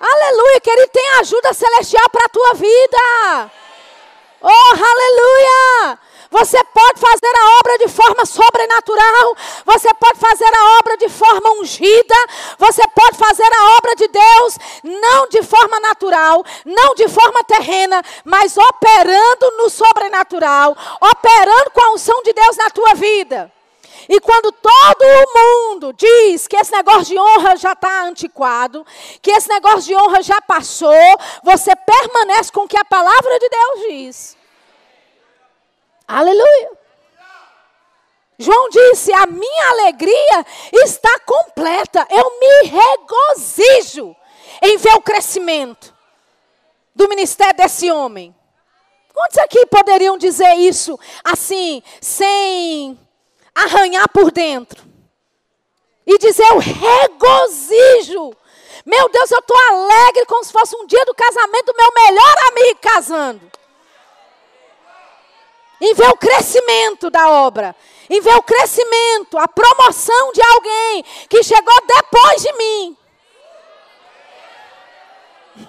[0.00, 3.50] Aleluia, que ele tem ajuda celestial para a tua vida.
[4.40, 5.98] Oh, aleluia!
[6.30, 9.36] Você pode fazer a obra de forma sobrenatural.
[9.64, 12.14] Você pode fazer a obra de forma ungida.
[12.58, 18.02] Você pode fazer a obra de Deus não de forma natural, não de forma terrena,
[18.24, 23.50] mas operando no sobrenatural, operando com a unção de Deus na tua vida.
[24.08, 28.86] E quando todo mundo diz que esse negócio de honra já está antiquado,
[29.22, 30.92] que esse negócio de honra já passou,
[31.42, 34.36] você permanece com o que a palavra de Deus diz.
[36.06, 36.70] Aleluia.
[38.38, 42.06] João disse: A minha alegria está completa.
[42.10, 44.14] Eu me regozijo
[44.62, 45.94] em ver o crescimento
[46.94, 48.34] do ministério desse homem.
[49.12, 52.98] Quantos aqui poderiam dizer isso assim, sem
[53.64, 54.82] arranhar por dentro?
[56.06, 58.32] E dizer: Eu regozijo.
[58.86, 62.34] Meu Deus, eu estou alegre como se fosse um dia do casamento do meu melhor
[62.50, 63.58] amigo casando
[65.80, 67.74] em ver o crescimento da obra,
[68.10, 72.96] em ver o crescimento, a promoção de alguém que chegou depois de mim.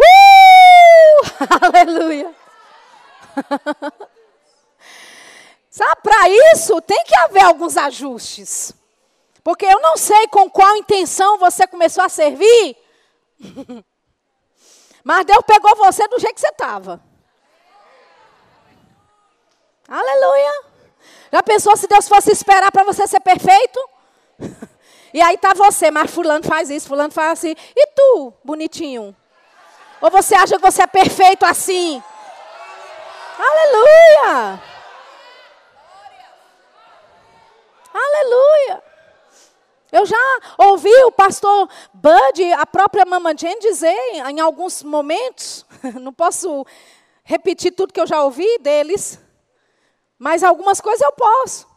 [0.00, 1.24] uh!
[1.64, 2.34] Aleluia.
[5.74, 8.72] Sabe, para isso tem que haver alguns ajustes.
[9.42, 12.76] Porque eu não sei com qual intenção você começou a servir.
[15.02, 17.02] Mas Deus pegou você do jeito que você estava.
[19.88, 20.62] Aleluia.
[21.32, 23.80] Já pensou se Deus fosse esperar para você ser perfeito?
[25.12, 27.54] E aí tá você, mas fulano faz isso, fulano faz assim.
[27.76, 29.14] E tu, bonitinho?
[30.00, 32.02] Ou você acha que você é perfeito assim?
[33.38, 34.73] Aleluia!
[37.94, 38.82] Aleluia!
[39.92, 43.96] Eu já ouvi o pastor Bud, a própria Mama Jane dizer
[44.28, 45.64] em alguns momentos,
[46.00, 46.66] não posso
[47.22, 49.20] repetir tudo que eu já ouvi deles,
[50.18, 51.68] mas algumas coisas eu posso.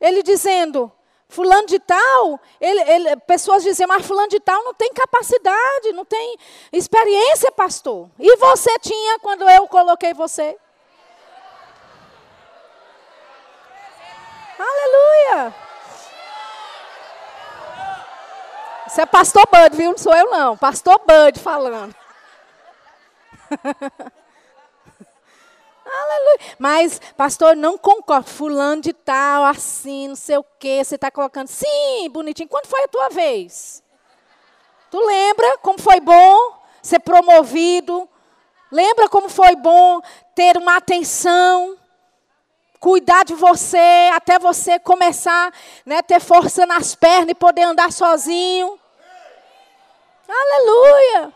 [0.00, 0.92] Ele dizendo,
[1.28, 6.04] fulano de tal, ele, ele, pessoas dizem, mas fulano de tal não tem capacidade, não
[6.04, 6.36] tem
[6.72, 8.08] experiência, pastor.
[8.20, 10.56] E você tinha quando eu coloquei você?
[14.60, 15.54] Aleluia!
[18.86, 19.92] Isso é pastor Bud, viu?
[19.92, 20.56] Não sou eu não.
[20.56, 21.94] Pastor Bud falando.
[25.86, 26.56] Aleluia.
[26.58, 28.28] Mas, pastor, não concordo.
[28.28, 30.82] Fulano de tal, assim, não sei o quê.
[30.84, 31.48] Você está colocando.
[31.48, 32.48] Sim, bonitinho.
[32.48, 33.82] Quando foi a tua vez?
[34.90, 38.08] Tu lembra como foi bom ser promovido?
[38.70, 40.00] Lembra como foi bom
[40.34, 41.79] ter uma atenção?
[42.80, 45.52] Cuidar de você até você começar
[45.84, 48.80] né, ter força nas pernas e poder andar sozinho.
[50.26, 51.30] Aleluia.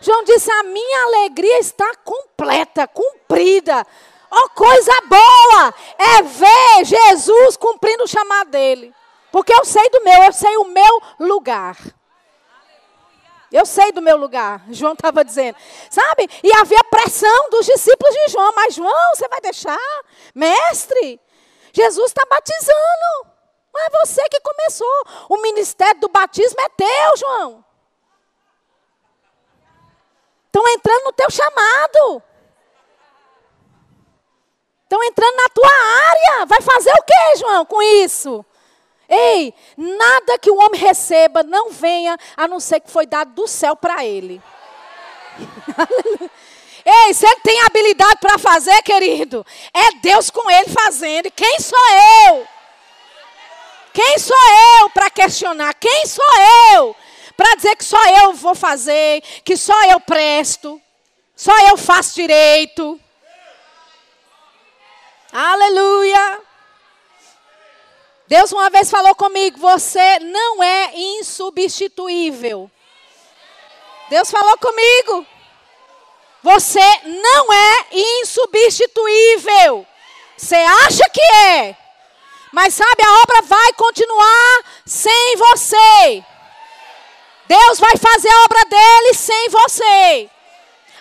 [0.00, 3.86] João disse: A minha alegria está completa, cumprida.
[4.30, 8.94] Oh, coisa boa é ver Jesus cumprindo o chamado dele.
[9.30, 11.76] Porque eu sei do meu, eu sei o meu lugar.
[13.50, 15.56] Eu sei do meu lugar, João estava dizendo.
[15.90, 16.28] Sabe?
[16.42, 18.52] E havia pressão dos discípulos de João.
[18.54, 19.78] Mas, João, você vai deixar?
[20.34, 21.20] Mestre,
[21.72, 23.32] Jesus está batizando.
[23.72, 25.04] Mas é você que começou.
[25.28, 27.64] O ministério do batismo é teu, João.
[30.46, 32.22] Estão entrando no teu chamado.
[34.82, 36.46] Estão entrando na tua área.
[36.46, 38.44] Vai fazer o que, João, com isso?
[39.08, 43.46] Ei, nada que o homem receba não venha a não ser que foi dado do
[43.46, 44.42] céu para ele.
[46.84, 49.44] Ei, se ele tem habilidade para fazer, querido,
[49.74, 51.26] é Deus com ele fazendo.
[51.26, 51.78] E quem sou
[52.28, 52.46] eu?
[53.92, 54.36] Quem sou
[54.80, 55.74] eu para questionar?
[55.74, 56.24] Quem sou
[56.74, 56.94] eu
[57.36, 60.80] para dizer que só eu vou fazer, que só eu presto,
[61.36, 62.98] só eu faço direito.
[65.32, 66.47] Aleluia.
[68.28, 72.70] Deus uma vez falou comigo: você não é insubstituível.
[74.10, 75.26] Deus falou comigo.
[76.42, 77.86] Você não é
[78.20, 79.86] insubstituível.
[80.36, 81.76] Você acha que é.
[82.52, 86.24] Mas sabe, a obra vai continuar sem você.
[87.46, 90.30] Deus vai fazer a obra dele sem você.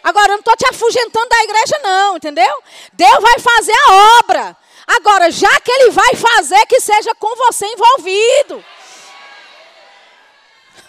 [0.01, 2.63] Agora, eu não estou te afugentando da igreja, não, entendeu?
[2.93, 4.57] Deus vai fazer a obra.
[4.87, 8.65] Agora, já que ele vai fazer, que seja com você envolvido.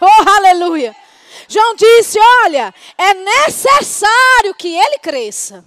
[0.01, 0.95] Oh, aleluia.
[1.49, 5.65] João disse: Olha, é necessário que ele cresça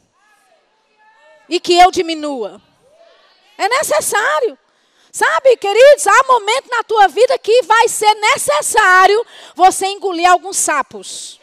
[1.49, 2.61] e que eu diminua.
[3.57, 4.57] É necessário.
[5.11, 11.41] Sabe, queridos, há momento na tua vida que vai ser necessário você engolir alguns sapos.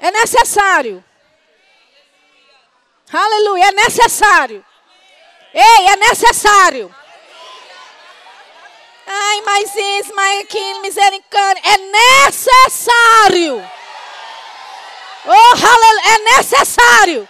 [0.00, 1.04] É necessário.
[3.12, 4.65] Aleluia, é necessário.
[5.54, 6.94] Ei, é necessário.
[9.06, 11.62] Ai, mas isso, mas aquilo, misericórdia.
[11.64, 11.78] É
[12.26, 13.70] necessário.
[15.24, 17.28] Oh, aleluia, é necessário.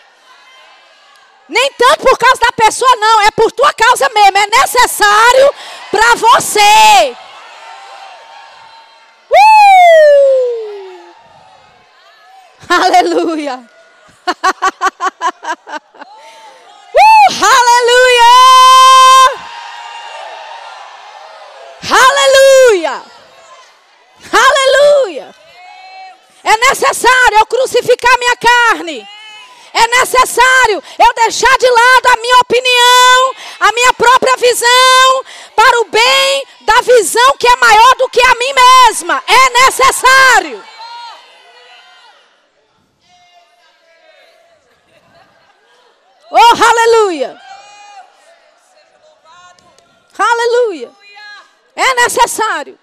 [1.49, 3.21] Nem tanto por causa da pessoa, não.
[3.23, 4.39] É por tua causa mesmo.
[4.39, 5.55] É necessário
[5.91, 7.17] para você.
[9.31, 11.15] Uh!
[12.69, 13.71] Aleluia.
[21.91, 23.03] Aleluia.
[24.33, 25.35] Aleluia.
[26.43, 29.09] É necessário eu crucificar minha carne.
[29.73, 35.25] É necessário eu deixar de lado a minha opinião, a minha própria visão,
[35.55, 39.23] para o bem da visão que é maior do que a mim mesma.
[39.27, 40.65] É necessário.
[46.31, 47.41] Oh, aleluia.
[50.19, 51.06] Aleluia.
[51.77, 52.79] É necessário.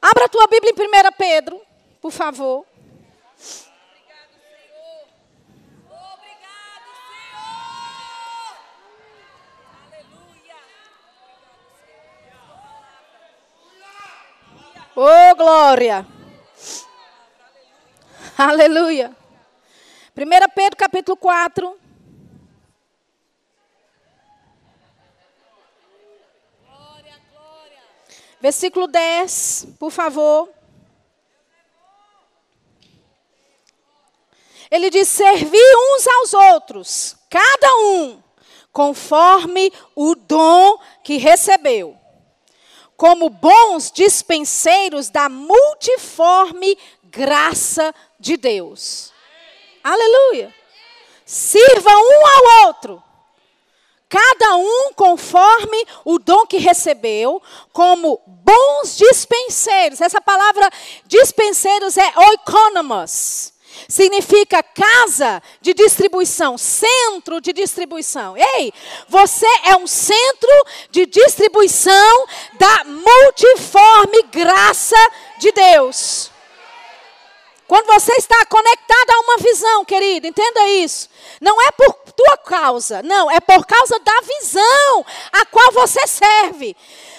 [0.00, 1.60] Abra a tua Bíblia em 1 Pedro,
[2.00, 2.64] por favor.
[15.00, 16.04] Oh, glória!
[18.36, 19.16] Aleluia!
[20.16, 21.78] 1 Pedro capítulo 4.
[26.66, 27.82] Glória, glória.
[28.40, 30.48] Versículo 10, por favor.
[34.70, 38.22] Ele diz: servir uns aos outros, cada um,
[38.72, 41.98] conforme o dom que recebeu
[42.98, 49.12] como bons dispenseiros da multiforme graça de Deus.
[49.84, 50.52] Aleluia.
[51.24, 53.02] Sirva um ao outro,
[54.08, 57.42] cada um conforme o dom que recebeu,
[57.72, 60.00] como bons dispenseiros.
[60.00, 60.68] Essa palavra
[61.06, 63.52] dispenseiros é oikonomos.
[63.86, 68.36] significa casa de distribuição, centro de distribuição.
[68.36, 68.72] Ei,
[69.08, 70.50] você é um centro
[70.90, 72.26] de distribuição
[72.58, 74.96] da multiforme graça
[75.38, 76.32] de Deus.
[77.68, 81.10] Quando você está conectado a uma visão, querido, entenda isso.
[81.38, 86.76] Não é por tua causa, não, é por causa da visão a qual você serve.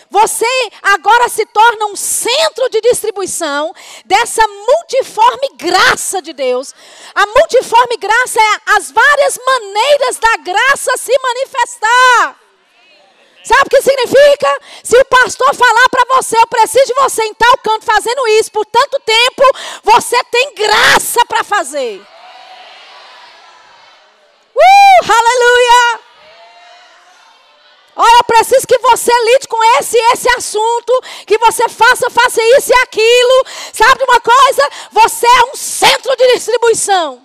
[0.10, 0.46] Você
[0.82, 3.74] agora se torna um centro de distribuição
[4.04, 6.74] dessa multiforme graça de Deus.
[7.16, 12.36] A multiforme graça é as várias maneiras da graça se manifestar.
[13.42, 14.60] Sabe o que significa?
[14.84, 18.52] Se o pastor falar para você, eu preciso de você em tal canto fazendo isso
[18.52, 19.44] por tanto tempo,
[19.82, 22.02] você tem graça para fazer.
[24.56, 26.00] Uh, aleluia!
[28.02, 32.72] Olha, eu preciso que você lide com esse esse assunto, que você faça, faça isso
[32.72, 33.46] e aquilo.
[33.74, 34.70] Sabe de uma coisa?
[34.92, 37.22] Você é um centro de distribuição.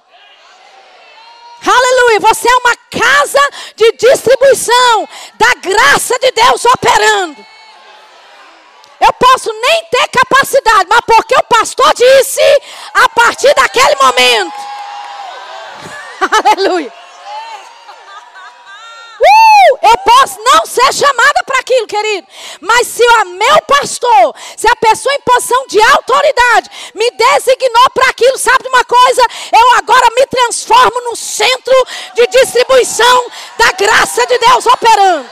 [1.64, 3.40] Aleluia, você é uma casa
[3.76, 7.46] de distribuição da graça de Deus operando.
[9.00, 12.40] Eu posso nem ter capacidade, mas porque o pastor disse,
[12.94, 14.54] a partir daquele momento.
[16.56, 17.03] Aleluia.
[19.84, 22.26] Eu posso não ser chamada para aquilo, querido.
[22.58, 28.08] Mas se o meu pastor, se a pessoa em posição de autoridade me designou para
[28.08, 29.22] aquilo, sabe de uma coisa?
[29.52, 31.74] Eu agora me transformo no centro
[32.14, 35.30] de distribuição da graça de Deus operando.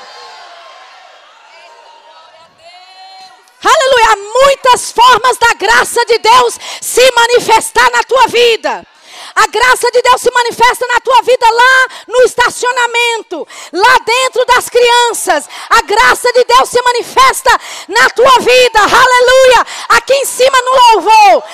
[3.64, 4.12] Aleluia.
[4.12, 8.86] Há muitas formas da graça de Deus se manifestar na tua vida.
[9.34, 14.68] A graça de Deus se manifesta na tua vida lá no estacionamento, lá dentro das
[14.68, 15.48] crianças.
[15.70, 17.50] A graça de Deus se manifesta
[17.88, 18.80] na tua vida.
[18.80, 19.66] Aleluia!
[19.90, 21.44] Aqui em cima no louvor,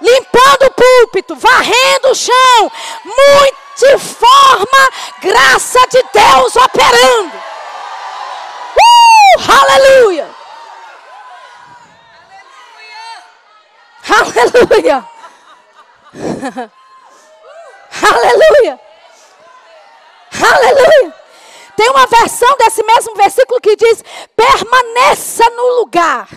[0.00, 2.72] limpando o púlpito, varrendo o chão.
[3.04, 4.90] Multiforma
[5.20, 7.36] graça de Deus operando.
[8.76, 10.30] Uh, aleluia!
[14.10, 15.04] Aleluia!
[16.52, 16.72] aleluia.
[17.90, 18.80] Aleluia!
[20.32, 21.14] Aleluia!
[21.76, 24.04] Tem uma versão desse mesmo versículo que diz:
[24.36, 26.28] permaneça no lugar.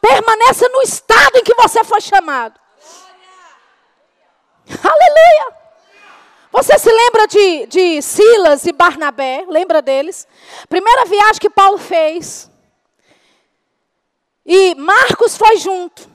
[0.00, 2.58] Permaneça no estado em que você foi chamado.
[4.82, 5.56] Aleluia!
[6.52, 9.44] Você se lembra de, de Silas e Barnabé?
[9.48, 10.26] Lembra deles?
[10.68, 12.50] Primeira viagem que Paulo fez.
[14.44, 16.08] E Marcos foi junto.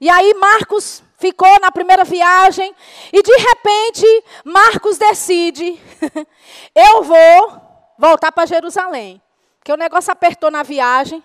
[0.00, 2.74] E aí Marcos ficou na primeira viagem
[3.12, 5.78] e de repente Marcos decide:
[6.74, 7.60] eu vou
[7.98, 9.20] voltar para Jerusalém.
[9.58, 11.22] Porque o negócio apertou na viagem,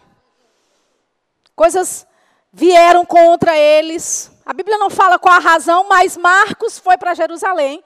[1.55, 2.05] coisas
[2.51, 4.31] vieram contra eles.
[4.45, 7.81] A Bíblia não fala qual a razão, mas Marcos foi para Jerusalém.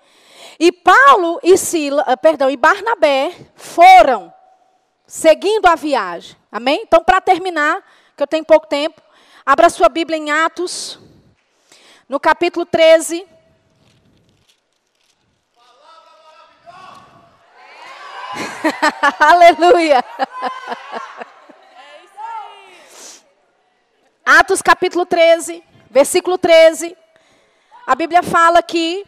[0.60, 4.34] E Paulo e Sila, ah, perdão, e Barnabé foram
[5.06, 6.36] seguindo a viagem.
[6.52, 6.82] Amém?
[6.82, 7.84] Então, para terminar,
[8.16, 9.00] que eu tenho pouco tempo,
[9.46, 11.00] abra sua Bíblia em Atos
[12.08, 13.28] no capítulo 13.
[19.20, 20.04] Aleluia.
[24.26, 26.96] Atos capítulo 13, versículo 13.
[27.86, 29.06] A Bíblia fala que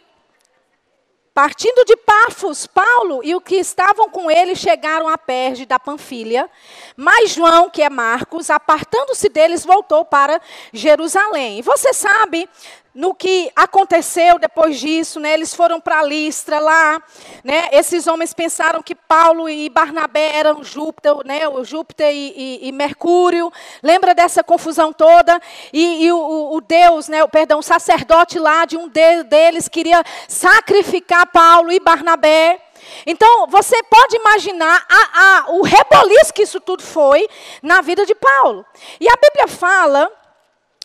[1.32, 6.50] Partindo de Pafos, Paulo e o que estavam com ele chegaram a Perge da Panfilha,
[6.96, 10.40] mas João, que é Marcos, apartando-se deles, voltou para
[10.72, 11.60] Jerusalém.
[11.60, 12.48] E você sabe
[12.94, 15.32] no que aconteceu depois disso, né?
[15.34, 17.00] Eles foram para Listra lá,
[17.44, 17.68] né?
[17.72, 21.48] Esses homens pensaram que Paulo e Barnabé eram Júpiter, né?
[21.48, 23.52] O Júpiter e, e, e Mercúrio.
[23.82, 25.40] Lembra dessa confusão toda?
[25.72, 27.22] E, e o, o, Deus, né?
[27.22, 32.60] O perdão, o sacerdote lá de um de, deles queria sacrificar Paulo e Barnabé.
[33.06, 37.28] Então, você pode imaginar a, a, o reboliço que isso tudo foi
[37.62, 38.64] na vida de Paulo.
[38.98, 40.10] E a Bíblia fala,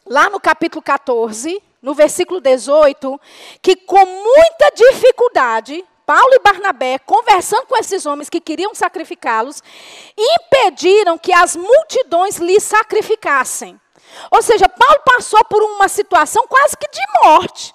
[0.05, 3.21] lá no capítulo 14, no versículo 18,
[3.61, 9.61] que com muita dificuldade, Paulo e Barnabé, conversando com esses homens que queriam sacrificá-los,
[10.17, 13.79] impediram que as multidões lhe sacrificassem.
[14.31, 17.71] Ou seja, Paulo passou por uma situação quase que de morte,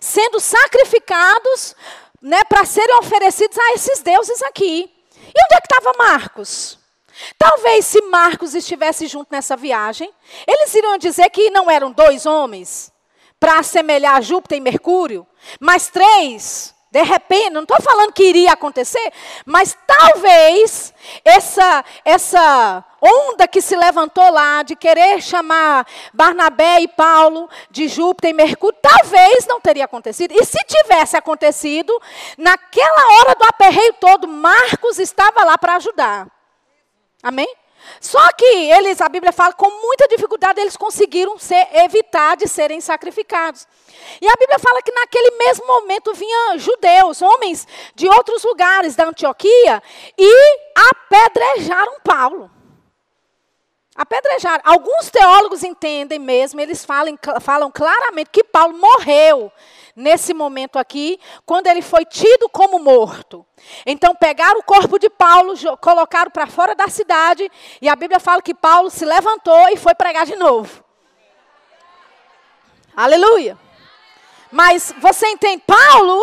[0.00, 1.76] sendo sacrificados
[2.22, 4.90] né, para serem oferecidos a esses deuses aqui.
[5.16, 6.78] E onde é que estava Marcos?
[7.36, 10.10] Talvez se Marcos estivesse junto nessa viagem,
[10.46, 12.90] eles iriam dizer que não eram dois homens,
[13.40, 15.26] para assemelhar Júpiter e Mercúrio,
[15.58, 19.12] mas três De repente, não estou falando que iria acontecer,
[19.46, 20.92] mas talvez
[21.24, 28.32] essa, essa onda que se levantou lá de querer chamar Barnabé e Paulo de Júpiter
[28.32, 30.32] e Mercúrio, talvez não teria acontecido.
[30.32, 31.96] E se tivesse acontecido,
[32.36, 36.26] naquela hora do aperreio todo, Marcos estava lá para ajudar.
[37.22, 37.48] Amém?
[38.00, 42.80] Só que eles, a Bíblia fala, com muita dificuldade eles conseguiram ser, evitar de serem
[42.80, 43.66] sacrificados.
[44.20, 49.06] E a Bíblia fala que naquele mesmo momento vinham judeus, homens de outros lugares da
[49.06, 49.82] Antioquia,
[50.16, 50.58] e
[50.90, 52.59] apedrejaram Paulo.
[54.00, 54.62] Apedrejaram.
[54.64, 59.52] Alguns teólogos entendem mesmo, eles falam, falam claramente que Paulo morreu
[59.94, 63.44] nesse momento aqui, quando ele foi tido como morto.
[63.84, 68.40] Então pegaram o corpo de Paulo, colocaram para fora da cidade, e a Bíblia fala
[68.40, 70.82] que Paulo se levantou e foi pregar de novo.
[72.96, 73.58] Aleluia.
[74.50, 76.20] Mas você entende, Paulo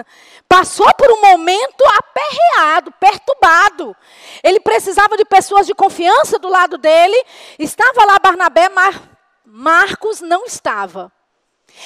[0.48, 3.96] passou por um momento aperreado, perturbado.
[4.42, 7.24] Ele precisava de pessoas de confiança do lado dele.
[7.58, 9.00] Estava lá Barnabé, mas
[9.44, 11.10] Marcos não estava.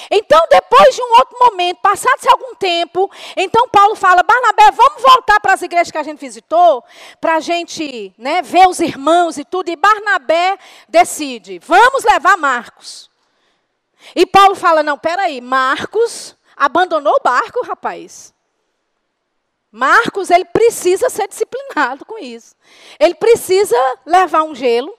[0.09, 5.39] Então, depois de um outro momento, passado-se algum tempo, então Paulo fala: Barnabé, vamos voltar
[5.39, 6.83] para as igrejas que a gente visitou,
[7.21, 9.69] para a gente né, ver os irmãos e tudo.
[9.69, 10.57] E Barnabé
[10.89, 13.09] decide: vamos levar Marcos.
[14.13, 18.33] E Paulo fala: não, peraí, Marcos abandonou o barco, rapaz.
[19.71, 22.55] Marcos, ele precisa ser disciplinado com isso.
[22.99, 23.75] Ele precisa
[24.05, 24.93] levar um gelo.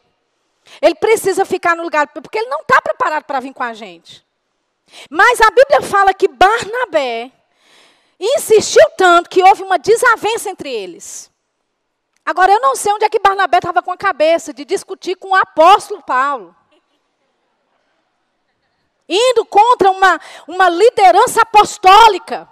[0.82, 4.26] Ele precisa ficar no lugar, porque ele não está preparado para vir com a gente.
[5.09, 7.32] Mas a Bíblia fala que Barnabé
[8.18, 11.30] insistiu tanto que houve uma desavença entre eles.
[12.24, 15.28] Agora, eu não sei onde é que Barnabé estava com a cabeça de discutir com
[15.28, 16.54] o apóstolo Paulo
[19.09, 22.48] indo contra uma, uma liderança apostólica,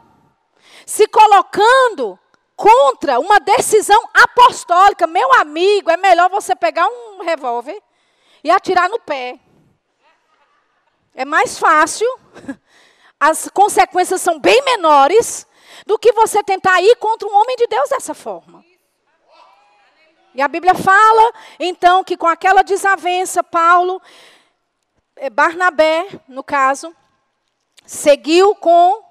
[0.86, 2.18] se colocando
[2.56, 5.06] contra uma decisão apostólica.
[5.06, 7.80] Meu amigo, é melhor você pegar um revólver
[8.42, 9.38] e atirar no pé.
[11.14, 12.08] É mais fácil,
[13.18, 15.46] as consequências são bem menores
[15.86, 18.64] do que você tentar ir contra um homem de Deus dessa forma.
[20.34, 24.02] E a Bíblia fala, então, que com aquela desavença, Paulo
[25.32, 26.94] Barnabé, no caso,
[27.86, 29.02] seguiu com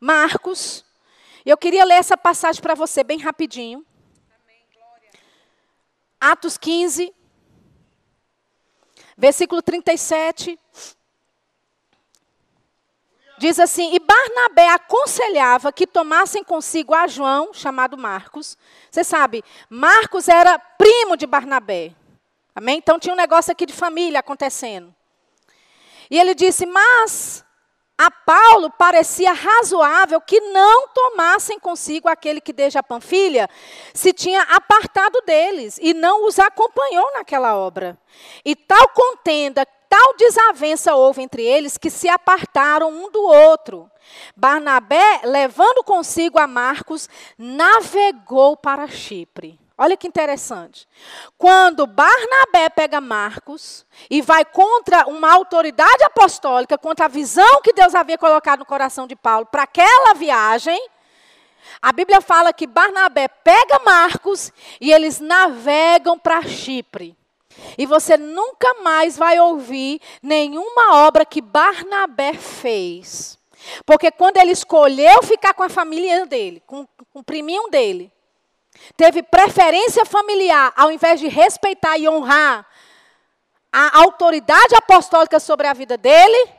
[0.00, 0.84] Marcos.
[1.44, 3.84] Eu queria ler essa passagem para você bem rapidinho.
[6.20, 7.14] Atos 15,
[9.16, 10.58] versículo 37.
[13.38, 18.56] Diz assim: E Barnabé aconselhava que tomassem consigo a João, chamado Marcos.
[18.90, 21.94] Você sabe, Marcos era primo de Barnabé.
[22.54, 22.78] Amém?
[22.78, 24.95] Então tinha um negócio aqui de família acontecendo.
[26.10, 27.44] E ele disse: Mas
[27.98, 33.48] a Paulo parecia razoável que não tomassem consigo aquele que desde a Panfilha
[33.94, 37.98] se tinha apartado deles e não os acompanhou naquela obra.
[38.44, 43.90] E tal contenda, tal desavença houve entre eles que se apartaram um do outro.
[44.36, 49.58] Barnabé, levando consigo a Marcos, navegou para Chipre.
[49.78, 50.88] Olha que interessante.
[51.36, 57.94] Quando Barnabé pega Marcos e vai contra uma autoridade apostólica, contra a visão que Deus
[57.94, 60.80] havia colocado no coração de Paulo para aquela viagem,
[61.82, 64.50] a Bíblia fala que Barnabé pega Marcos
[64.80, 67.14] e eles navegam para Chipre.
[67.76, 73.38] E você nunca mais vai ouvir nenhuma obra que Barnabé fez.
[73.84, 78.12] Porque quando ele escolheu ficar com a família dele, com, com o priminho dele,
[78.96, 82.66] teve preferência familiar, ao invés de respeitar e honrar
[83.72, 86.50] a autoridade apostólica sobre a vida dele,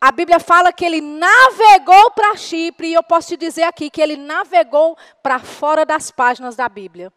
[0.00, 4.00] a Bíblia fala que ele navegou para Chipre, e eu posso te dizer aqui que
[4.00, 7.12] ele navegou para fora das páginas da Bíblia.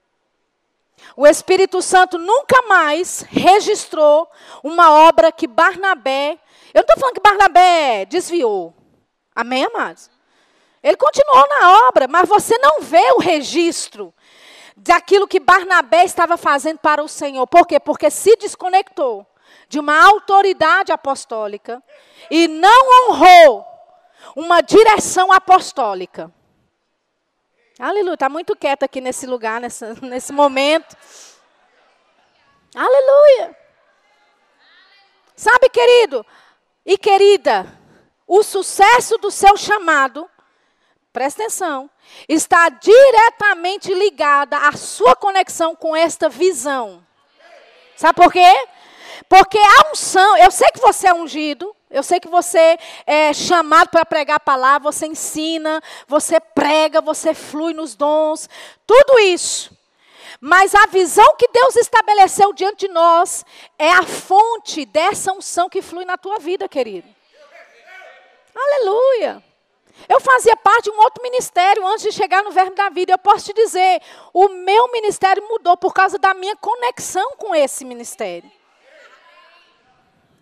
[1.15, 4.29] O Espírito Santo nunca mais registrou
[4.63, 6.37] uma obra que Barnabé.
[6.73, 8.73] Eu não estou falando que Barnabé desviou.
[9.33, 10.09] Amém, amados?
[10.83, 14.13] Ele continuou na obra, mas você não vê o registro
[14.79, 17.45] daquilo que Barnabé estava fazendo para o Senhor.
[17.47, 17.79] Por quê?
[17.79, 19.25] Porque se desconectou
[19.67, 21.83] de uma autoridade apostólica
[22.29, 23.65] e não honrou
[24.35, 26.31] uma direção apostólica.
[27.77, 30.95] Aleluia, está muito quieto aqui nesse lugar, nessa, nesse momento.
[32.75, 33.55] Aleluia.
[35.35, 36.25] Sabe, querido
[36.85, 37.65] e querida,
[38.27, 40.29] o sucesso do seu chamado
[41.11, 41.89] presta atenção,
[42.27, 47.05] está diretamente ligada à sua conexão com esta visão.
[47.95, 48.67] Sabe por quê?
[49.27, 53.89] Porque a unção, eu sei que você é ungido, Eu sei que você é chamado
[53.89, 58.47] para pregar a palavra, você ensina, você prega, você flui nos dons,
[58.85, 59.75] tudo isso.
[60.39, 63.43] Mas a visão que Deus estabeleceu diante de nós
[63.77, 67.07] é a fonte dessa unção que flui na tua vida, querido.
[68.55, 69.43] Aleluia.
[70.07, 73.13] Eu fazia parte de um outro ministério antes de chegar no Verbo da Vida.
[73.13, 74.01] Eu posso te dizer,
[74.33, 78.49] o meu ministério mudou por causa da minha conexão com esse ministério.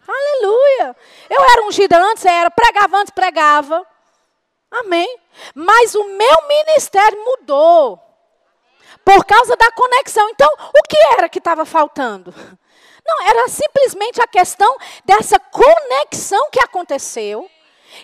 [0.07, 0.95] Aleluia.
[1.29, 3.85] Eu era ungida antes, era, pregava antes, pregava.
[4.71, 5.19] Amém.
[5.53, 7.99] Mas o meu ministério mudou.
[9.03, 10.29] Por causa da conexão.
[10.29, 12.33] Então, o que era que estava faltando?
[13.05, 17.49] Não, era simplesmente a questão dessa conexão que aconteceu.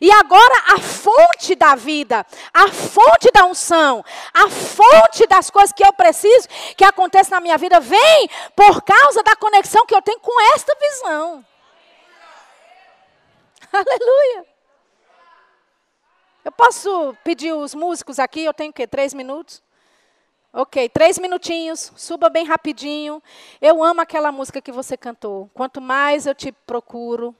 [0.01, 4.03] E agora a fonte da vida, a fonte da unção,
[4.33, 9.21] a fonte das coisas que eu preciso que aconteça na minha vida vem por causa
[9.23, 11.45] da conexão que eu tenho com esta visão.
[13.71, 14.45] Aleluia.
[16.45, 18.43] Eu posso pedir os músicos aqui?
[18.43, 18.85] Eu tenho o quê?
[18.85, 19.63] Três minutos?
[20.51, 21.91] Ok, três minutinhos.
[21.95, 23.23] Suba bem rapidinho.
[23.61, 25.49] Eu amo aquela música que você cantou.
[25.53, 27.35] Quanto mais eu te procuro.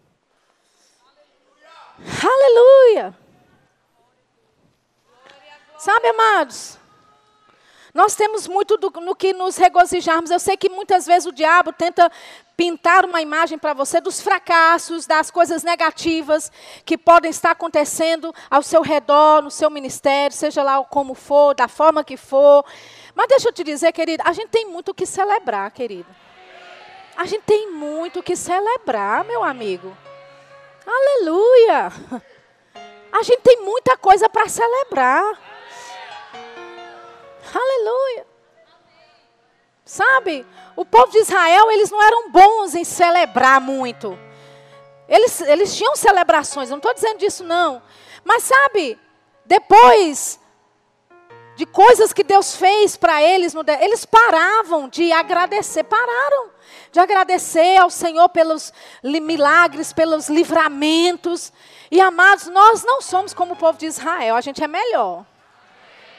[2.00, 3.16] Aleluia.
[5.78, 6.78] Sabe, amados?
[7.94, 10.32] Nós temos muito do, no que nos regozijarmos.
[10.32, 12.12] Eu sei que muitas vezes o diabo tenta
[12.58, 16.52] pintar uma imagem para você dos fracassos, das coisas negativas
[16.84, 21.68] que podem estar acontecendo ao seu redor, no seu ministério, seja lá como for, da
[21.68, 22.66] forma que for.
[23.14, 26.10] Mas deixa eu te dizer, querida, a gente tem muito o que celebrar, querido.
[27.16, 29.96] A gente tem muito o que celebrar, meu amigo.
[30.86, 31.91] Aleluia!
[33.11, 35.39] A gente tem muita coisa para celebrar.
[37.53, 38.25] Aleluia.
[39.86, 44.17] Sabe, o povo de Israel, eles não eram bons em celebrar muito.
[45.07, 47.81] Eles, eles tinham celebrações, não estou dizendo disso não.
[48.23, 48.99] Mas sabe,
[49.45, 50.39] depois
[51.56, 56.49] de coisas que Deus fez para eles, eles paravam de agradecer, pararam
[56.91, 58.74] de agradecer ao Senhor pelos
[59.04, 61.54] milagres, pelos livramentos.
[61.91, 65.26] E amados, nós não somos como o povo de Israel, a gente é melhor.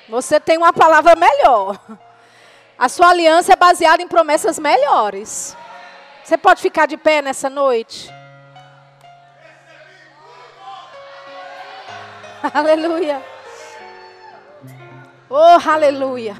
[0.08, 1.78] Você tem uma palavra melhor.
[2.78, 5.56] A sua aliança é baseada em promessas melhores.
[6.22, 8.08] Você pode ficar de pé nessa noite?
[12.52, 13.33] Aleluia.
[15.36, 16.36] Oh, aleluia.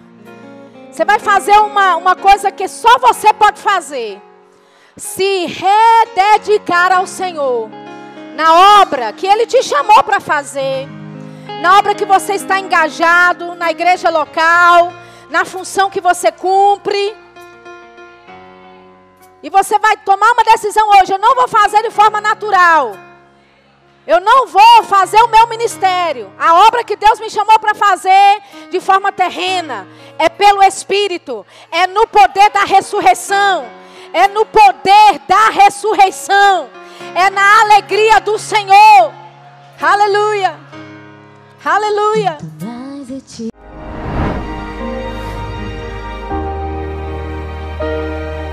[0.89, 4.23] Você vai fazer uma, uma coisa que só você pode fazer.
[4.97, 7.69] Se rededicar ao Senhor.
[8.37, 10.89] Na obra que Ele te chamou para fazer
[11.65, 14.93] na obra que você está engajado, na igreja local,
[15.31, 17.17] na função que você cumpre.
[19.43, 21.15] E você vai tomar uma decisão hoje.
[21.15, 22.93] Eu não vou fazer de forma natural.
[24.07, 26.31] Eu não vou fazer o meu ministério.
[26.39, 29.89] A obra que Deus me chamou para fazer de forma terrena.
[30.19, 31.45] É pelo Espírito.
[31.71, 33.67] É no poder da ressurreição.
[34.13, 36.69] É no poder da ressurreição.
[37.15, 39.13] É na alegria do Senhor.
[39.81, 40.55] Aleluia.
[41.65, 42.39] Aleluia.